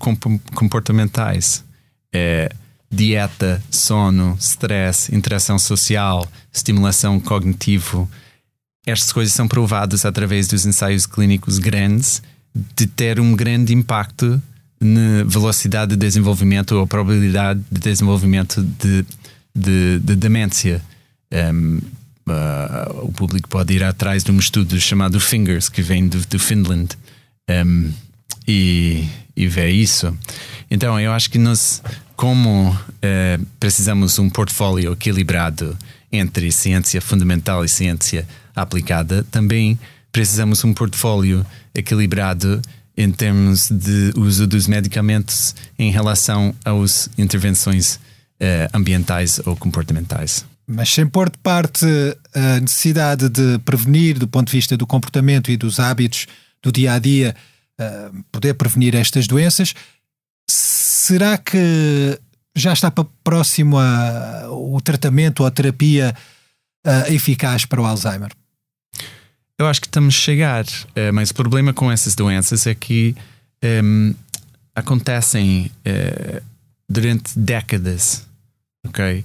comportamentais. 0.54 1.64
É, 2.14 2.52
dieta, 2.92 3.62
sono, 3.72 4.38
stress, 4.40 5.14
interação 5.14 5.58
social, 5.58 6.30
estimulação 6.54 7.20
cognitivo. 7.20 8.08
Estas 8.86 9.12
coisas 9.12 9.34
são 9.34 9.48
provadas 9.48 10.06
através 10.06 10.48
dos 10.48 10.68
ensaios 10.68 11.08
clínicos 11.08 11.58
grandes 11.58 12.22
de 12.76 12.86
ter 12.86 13.20
um 13.20 13.36
grande 13.36 13.74
impacto 13.74 14.40
na 14.80 15.24
velocidade 15.26 15.92
de 15.92 15.98
desenvolvimento 15.98 16.74
ou 16.74 16.86
probabilidade 16.86 17.60
de 17.72 17.80
desenvolvimento 17.80 18.62
de, 18.62 19.04
de, 19.56 20.00
de 20.00 20.16
demência. 20.16 20.84
Um, 21.36 21.80
uh, 22.28 23.06
o 23.06 23.12
público 23.12 23.50
pode 23.50 23.74
ir 23.74 23.84
atrás 23.84 24.24
de 24.24 24.32
um 24.32 24.40
estudo 24.40 24.80
chamado 24.80 25.20
Fingers, 25.20 25.70
que 25.70 25.82
vem 25.82 26.08
do, 26.08 26.26
do 26.26 26.40
Finland, 26.40 26.96
um, 27.50 27.92
e, 28.48 29.08
e 29.36 29.48
ver 29.48 29.70
isso. 29.70 30.16
Então, 30.70 31.00
eu 31.00 31.12
acho 31.12 31.30
que 31.30 31.38
nós, 31.38 31.82
como 32.16 32.70
uh, 32.72 33.46
precisamos 33.60 34.18
um 34.20 34.30
portfólio 34.30 34.94
equilibrado 34.94 35.78
entre 36.12 36.52
ciência 36.52 37.02
fundamental 37.02 37.66
e 37.66 37.70
ciência 37.70 38.28
aplicada, 38.56 39.26
também 39.30 39.78
precisamos 40.12 40.64
um 40.64 40.74
portfólio 40.74 41.46
equilibrado 41.74 42.62
em 42.96 43.12
termos 43.12 43.70
de 43.70 44.14
uso 44.16 44.48
dos 44.48 44.68
medicamentos 44.68 45.54
em 45.78 45.92
relação 45.92 46.56
às 46.64 47.10
intervenções 47.18 47.96
uh, 47.96 48.70
ambientais 48.74 49.42
ou 49.46 49.56
comportamentais. 49.56 50.46
Mas 50.68 50.90
sem 50.90 51.06
pôr 51.06 51.30
de 51.30 51.38
parte 51.38 51.86
a 52.34 52.60
necessidade 52.60 53.30
de 53.30 53.60
prevenir, 53.60 54.18
do 54.18 54.28
ponto 54.28 54.48
de 54.48 54.54
vista 54.54 54.76
do 54.76 54.88
comportamento 54.88 55.52
e 55.52 55.58
dos 55.58 55.80
hábitos 55.80 56.28
do 56.62 56.72
dia 56.72 56.94
a 56.94 57.00
dia, 57.00 57.36
poder 58.32 58.56
prevenir 58.56 58.96
estas 58.96 59.28
doenças, 59.28 59.76
será 60.50 61.38
que 61.38 62.20
já 62.56 62.74
está 62.74 62.92
próximo 63.24 63.78
a, 63.78 64.48
o 64.50 64.80
tratamento 64.82 65.42
ou 65.42 65.46
a 65.46 65.52
terapia 65.52 66.16
eficaz 67.08 67.66
para 67.66 67.82
o 67.82 67.86
Alzheimer? 67.86 68.32
Eu 69.58 69.68
acho 69.68 69.82
que 69.82 69.88
estamos 69.88 70.16
a 70.16 70.18
chegar, 70.18 70.66
eh, 70.96 71.12
mas 71.12 71.30
o 71.30 71.34
problema 71.34 71.74
com 71.74 71.90
essas 71.90 72.14
doenças 72.14 72.68
é 72.68 72.76
que 72.76 73.16
um, 73.64 73.68
ehm, 74.10 74.16
acontecem 74.76 75.72
durante 76.90 77.40
décadas, 77.40 78.26
ok? 78.86 79.24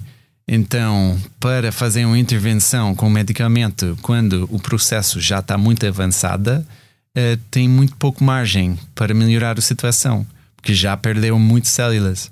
Então, 0.53 1.17
para 1.39 1.71
fazer 1.71 2.03
uma 2.03 2.19
intervenção 2.19 2.93
com 2.93 3.09
medicamento 3.09 3.97
quando 4.01 4.49
o 4.51 4.59
processo 4.59 5.17
já 5.17 5.39
está 5.39 5.57
muito 5.57 5.87
avançado, 5.87 6.57
uh, 6.57 7.37
tem 7.49 7.69
muito 7.69 7.95
pouco 7.95 8.21
margem 8.21 8.77
para 8.93 9.13
melhorar 9.13 9.57
a 9.57 9.61
situação, 9.61 10.27
porque 10.57 10.73
já 10.73 10.97
perdeu 10.97 11.39
muitas 11.39 11.71
células. 11.71 12.29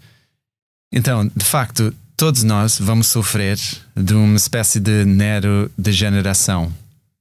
Então, 0.91 1.31
de 1.33 1.45
facto, 1.45 1.95
todos 2.17 2.43
nós 2.43 2.77
vamos 2.77 3.07
sofrer 3.07 3.57
de 3.95 4.13
uma 4.13 4.35
espécie 4.35 4.81
de 4.81 5.05
neurodegeneração. 5.05 6.73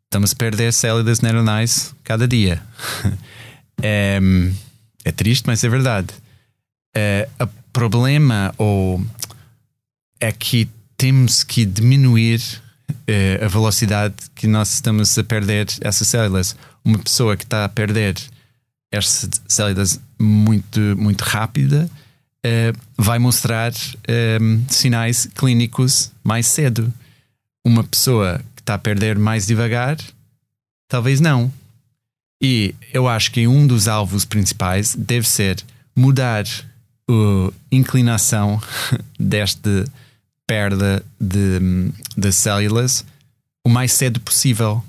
Estamos 0.06 0.32
a 0.32 0.34
perder 0.34 0.72
células 0.72 1.20
neuronais 1.20 1.94
cada 2.02 2.26
dia. 2.26 2.60
é, 3.80 4.18
é, 5.04 5.12
triste, 5.12 5.44
mas 5.46 5.62
é 5.62 5.68
verdade. 5.68 6.08
É, 6.92 7.28
o 7.40 7.46
problema 7.72 8.52
ou 8.58 9.00
é 10.20 10.32
que 10.32 10.68
temos 10.98 11.44
que 11.44 11.64
diminuir 11.64 12.42
uh, 12.90 13.44
a 13.44 13.48
velocidade 13.48 14.16
que 14.34 14.48
nós 14.48 14.74
estamos 14.74 15.16
a 15.16 15.22
perder 15.22 15.68
essas 15.80 16.08
células. 16.08 16.56
Uma 16.84 16.98
pessoa 16.98 17.36
que 17.36 17.44
está 17.44 17.64
a 17.64 17.68
perder 17.68 18.16
estas 18.90 19.40
células 19.46 20.00
muito, 20.18 20.80
muito 20.98 21.22
rápida 21.22 21.88
uh, 22.44 22.78
vai 22.96 23.18
mostrar 23.20 23.72
um, 24.40 24.64
sinais 24.68 25.26
clínicos 25.36 26.10
mais 26.24 26.48
cedo. 26.48 26.92
Uma 27.64 27.84
pessoa 27.84 28.40
que 28.56 28.62
está 28.62 28.74
a 28.74 28.78
perder 28.78 29.18
mais 29.18 29.46
devagar, 29.46 29.96
talvez 30.88 31.20
não. 31.20 31.52
E 32.42 32.74
eu 32.92 33.06
acho 33.06 33.30
que 33.30 33.46
um 33.46 33.66
dos 33.66 33.86
alvos 33.86 34.24
principais 34.24 34.94
deve 34.96 35.28
ser 35.28 35.62
mudar 35.94 36.44
a 37.10 37.52
inclinação 37.70 38.60
desta 39.18 39.84
perda 40.48 41.04
de, 41.20 41.92
de 42.16 42.32
células 42.32 43.04
o 43.62 43.68
mais 43.68 43.92
cedo 43.92 44.18
possível, 44.18 44.82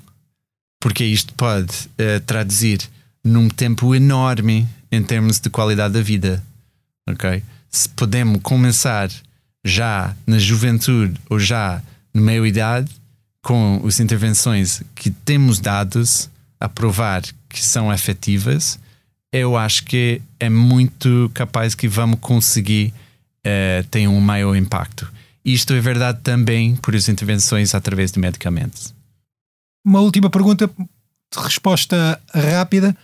porque 0.80 1.04
isto 1.04 1.34
pode 1.34 1.70
uh, 1.70 2.18
traduzir 2.24 2.80
num 3.22 3.46
tempo 3.50 3.94
enorme 3.94 4.66
em 4.90 5.02
termos 5.02 5.38
de 5.38 5.50
qualidade 5.50 5.92
da 5.92 6.00
vida. 6.00 6.42
Ok? 7.06 7.42
Se 7.70 7.88
podemos 7.90 8.40
começar 8.42 9.10
já 9.62 10.16
na 10.26 10.38
juventude 10.38 11.20
ou 11.28 11.38
já 11.38 11.82
na 12.14 12.22
meia-idade 12.22 12.90
com 13.42 13.82
as 13.86 14.00
intervenções 14.00 14.82
que 14.94 15.10
temos 15.10 15.60
dados 15.60 16.30
a 16.58 16.70
provar 16.70 17.22
que 17.50 17.62
são 17.62 17.92
efetivas, 17.92 18.78
eu 19.30 19.58
acho 19.58 19.84
que 19.84 20.22
é 20.38 20.48
muito 20.48 21.30
capaz 21.34 21.74
que 21.74 21.86
vamos 21.86 22.18
conseguir 22.18 22.94
uh, 23.46 23.84
ter 23.90 24.08
um 24.08 24.20
maior 24.20 24.56
impacto. 24.56 25.19
Isto 25.44 25.72
é 25.72 25.80
verdade 25.80 26.20
também 26.22 26.76
por 26.76 26.94
as 26.94 27.08
intervenções 27.08 27.74
através 27.74 28.12
de 28.12 28.20
medicamentos. 28.20 28.94
Uma 29.84 30.00
última 30.00 30.28
pergunta, 30.28 30.68
de 30.68 31.42
resposta 31.42 32.20
rápida. 32.34 32.96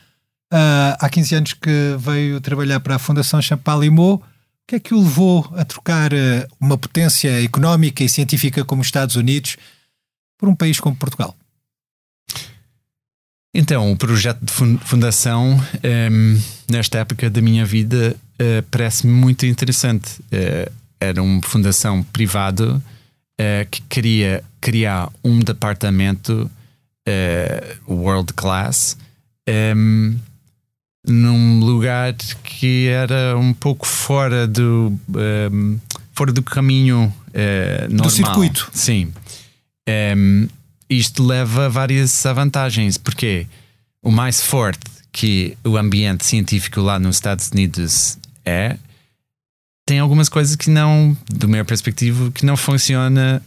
Uh, 0.53 0.95
há 1.01 1.09
15 1.09 1.35
anos 1.35 1.53
que 1.55 1.97
veio 1.99 2.41
trabalhar 2.41 2.81
para 2.81 2.97
a 2.97 2.99
Fundação 2.99 3.41
Champalimau. 3.41 4.15
O 4.15 4.23
que 4.67 4.77
é 4.77 4.81
que 4.81 4.95
o 4.95 5.03
levou 5.03 5.51
a 5.57 5.65
trocar 5.65 6.13
uh, 6.13 6.17
uma 6.61 6.77
potência 6.77 7.43
económica 7.43 8.05
e 8.05 8.09
científica 8.09 8.65
como 8.65 8.83
os 8.83 8.89
Estados 8.89 9.17
Unidos 9.17 9.57
por 10.37 10.49
um 10.49 10.55
país 10.55 10.79
como 10.79 10.97
Portugal? 10.97 11.35
Então, 13.55 13.91
o 13.91 13.97
projeto 13.97 14.45
de 14.45 14.53
fundação, 14.53 15.55
um, 15.55 15.61
ehm, 15.83 16.39
nesta 16.69 16.99
época 16.99 17.31
da 17.31 17.41
minha 17.41 17.65
vida, 17.65 18.15
uh, 18.35 18.63
parece-me 18.71 19.13
muito 19.15 19.47
interessante. 19.47 20.21
Uh, 20.25 20.71
era 21.01 21.23
uma 21.23 21.43
fundação 21.43 22.03
privada 22.03 22.77
uh, 22.77 23.71
que 23.71 23.83
queria 23.83 24.43
criar 24.61 25.11
um 25.23 25.39
departamento 25.39 26.51
world 27.87 28.33
class 28.33 28.97
um, 29.49 29.53
ehm, 29.53 30.17
num 31.07 31.61
lugar 31.61 32.13
que 32.43 32.89
era 32.89 33.39
um 33.39 33.55
pouco 33.55 33.87
fora 33.87 34.45
do, 34.45 34.93
um, 35.09 35.17
ehm, 35.17 35.79
fora 36.13 36.33
do 36.33 36.43
caminho 36.43 37.15
normal. 37.89 38.07
Do 38.07 38.11
circuito. 38.11 38.69
Sim. 38.73 39.13
Um, 39.89 40.49
isto 40.91 41.25
leva 41.25 41.67
a 41.67 41.69
várias 41.69 42.25
vantagens, 42.35 42.97
porque 42.97 43.47
o 44.03 44.11
mais 44.11 44.41
forte 44.43 44.85
que 45.13 45.57
o 45.65 45.77
ambiente 45.77 46.25
científico 46.25 46.81
lá 46.81 46.99
nos 46.99 47.17
Estados 47.17 47.49
Unidos 47.49 48.19
é, 48.45 48.77
tem 49.87 50.01
algumas 50.01 50.29
coisas 50.29 50.57
que 50.57 50.69
não, 50.69 51.17
do 51.31 51.49
meu 51.49 51.65
perspectiva, 51.65 52.31
que 52.33 52.45
não 52.45 52.57
funciona 52.57 53.41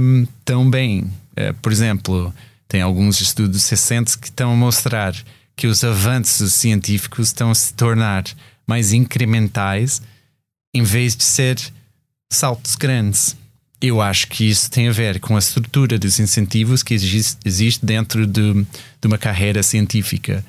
um, 0.00 0.26
tão 0.44 0.68
bem. 0.68 1.00
Uh, 1.32 1.54
por 1.62 1.72
exemplo, 1.72 2.32
tem 2.68 2.82
alguns 2.82 3.20
estudos 3.22 3.66
recentes 3.68 4.14
que 4.14 4.26
estão 4.26 4.52
a 4.52 4.56
mostrar 4.56 5.14
que 5.56 5.66
os 5.66 5.82
avanços 5.82 6.52
científicos 6.52 7.28
estão 7.28 7.50
a 7.50 7.54
se 7.54 7.72
tornar 7.72 8.24
mais 8.66 8.92
incrementais 8.92 10.02
em 10.74 10.82
vez 10.82 11.16
de 11.16 11.24
ser 11.24 11.58
saltos 12.30 12.76
grandes. 12.76 13.34
Eu 13.80 14.02
acho 14.02 14.28
que 14.28 14.44
isso 14.44 14.70
tem 14.70 14.88
a 14.88 14.92
ver 14.92 15.18
com 15.18 15.36
a 15.36 15.38
estrutura 15.38 15.98
dos 15.98 16.20
incentivos 16.20 16.82
que 16.82 16.92
existe, 16.92 17.84
dentro 17.84 18.26
de, 18.26 18.52
de, 19.00 19.06
uma 19.06 19.16
carreira 19.16 19.62
científica. 19.62 20.44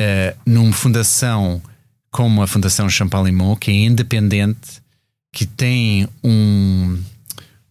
Uh, 0.00 0.36
numa 0.44 0.72
fundação 0.72 1.62
como 2.10 2.42
a 2.42 2.46
Fundação 2.46 2.88
Champalimau, 2.88 3.56
que 3.56 3.70
é 3.70 3.74
independente, 3.74 4.79
que 5.32 5.46
tem 5.46 6.08
um, 6.24 7.00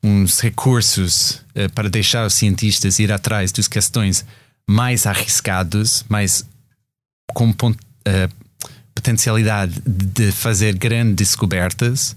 uns 0.03 0.39
recursos 0.39 1.43
uh, 1.55 1.72
para 1.74 1.89
deixar 1.89 2.26
os 2.26 2.34
cientistas 2.34 2.99
ir 2.99 3.12
atrás 3.12 3.51
das 3.51 3.68
questões 3.68 4.26
mais 4.68 5.05
arriscadas, 5.05 6.05
mais 6.07 6.45
com 7.34 7.49
uh, 7.49 7.76
potencialidade 8.93 9.82
de 9.86 10.32
fazer 10.32 10.76
grandes 10.76 11.16
descobertas, 11.16 12.16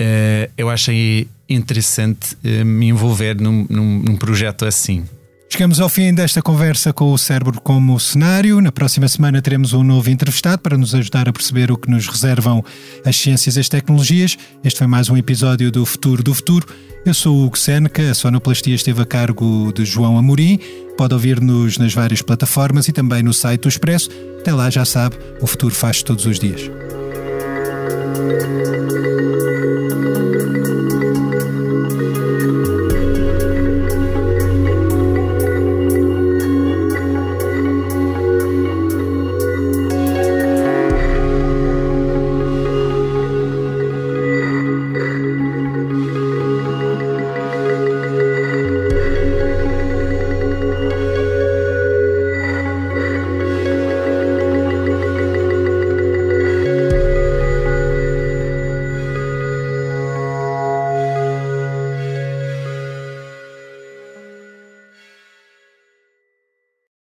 uh, 0.00 0.50
eu 0.56 0.70
achei 0.70 1.28
interessante 1.48 2.36
me 2.64 2.88
envolver 2.88 3.40
num, 3.40 3.66
num, 3.70 3.98
num 4.00 4.16
projeto 4.16 4.64
assim. 4.64 5.06
Chegamos 5.48 5.80
ao 5.80 5.88
fim 5.88 6.12
desta 6.12 6.42
conversa 6.42 6.92
com 6.92 7.12
o 7.12 7.18
cérebro 7.18 7.60
como 7.60 7.98
cenário. 7.98 8.60
Na 8.60 8.72
próxima 8.72 9.08
semana 9.08 9.40
teremos 9.40 9.72
um 9.72 9.82
novo 9.82 10.10
entrevistado 10.10 10.60
para 10.60 10.76
nos 10.76 10.94
ajudar 10.94 11.28
a 11.28 11.32
perceber 11.32 11.70
o 11.70 11.78
que 11.78 11.90
nos 11.90 12.06
reservam 12.08 12.64
as 13.04 13.16
ciências 13.16 13.56
e 13.56 13.60
as 13.60 13.68
tecnologias. 13.68 14.36
Este 14.62 14.78
foi 14.78 14.86
mais 14.86 15.08
um 15.08 15.16
episódio 15.16 15.70
do 15.70 15.86
Futuro 15.86 16.22
do 16.22 16.34
Futuro. 16.34 16.66
Eu 17.06 17.14
sou 17.14 17.36
o 17.36 17.46
Hugo 17.46 17.56
Seneca, 17.56 18.10
a 18.10 18.14
sonoplastia 18.14 18.74
esteve 18.74 19.00
a 19.00 19.06
cargo 19.06 19.72
de 19.72 19.84
João 19.84 20.18
Amorim. 20.18 20.58
Pode 20.98 21.14
ouvir-nos 21.14 21.78
nas 21.78 21.94
várias 21.94 22.20
plataformas 22.20 22.88
e 22.88 22.92
também 22.92 23.22
no 23.22 23.32
site 23.32 23.62
do 23.62 23.68
Expresso. 23.68 24.10
Até 24.40 24.52
lá, 24.52 24.68
já 24.68 24.84
sabe, 24.84 25.16
o 25.40 25.46
futuro 25.46 25.74
faz 25.74 26.02
todos 26.02 26.26
os 26.26 26.40
dias. 26.40 26.62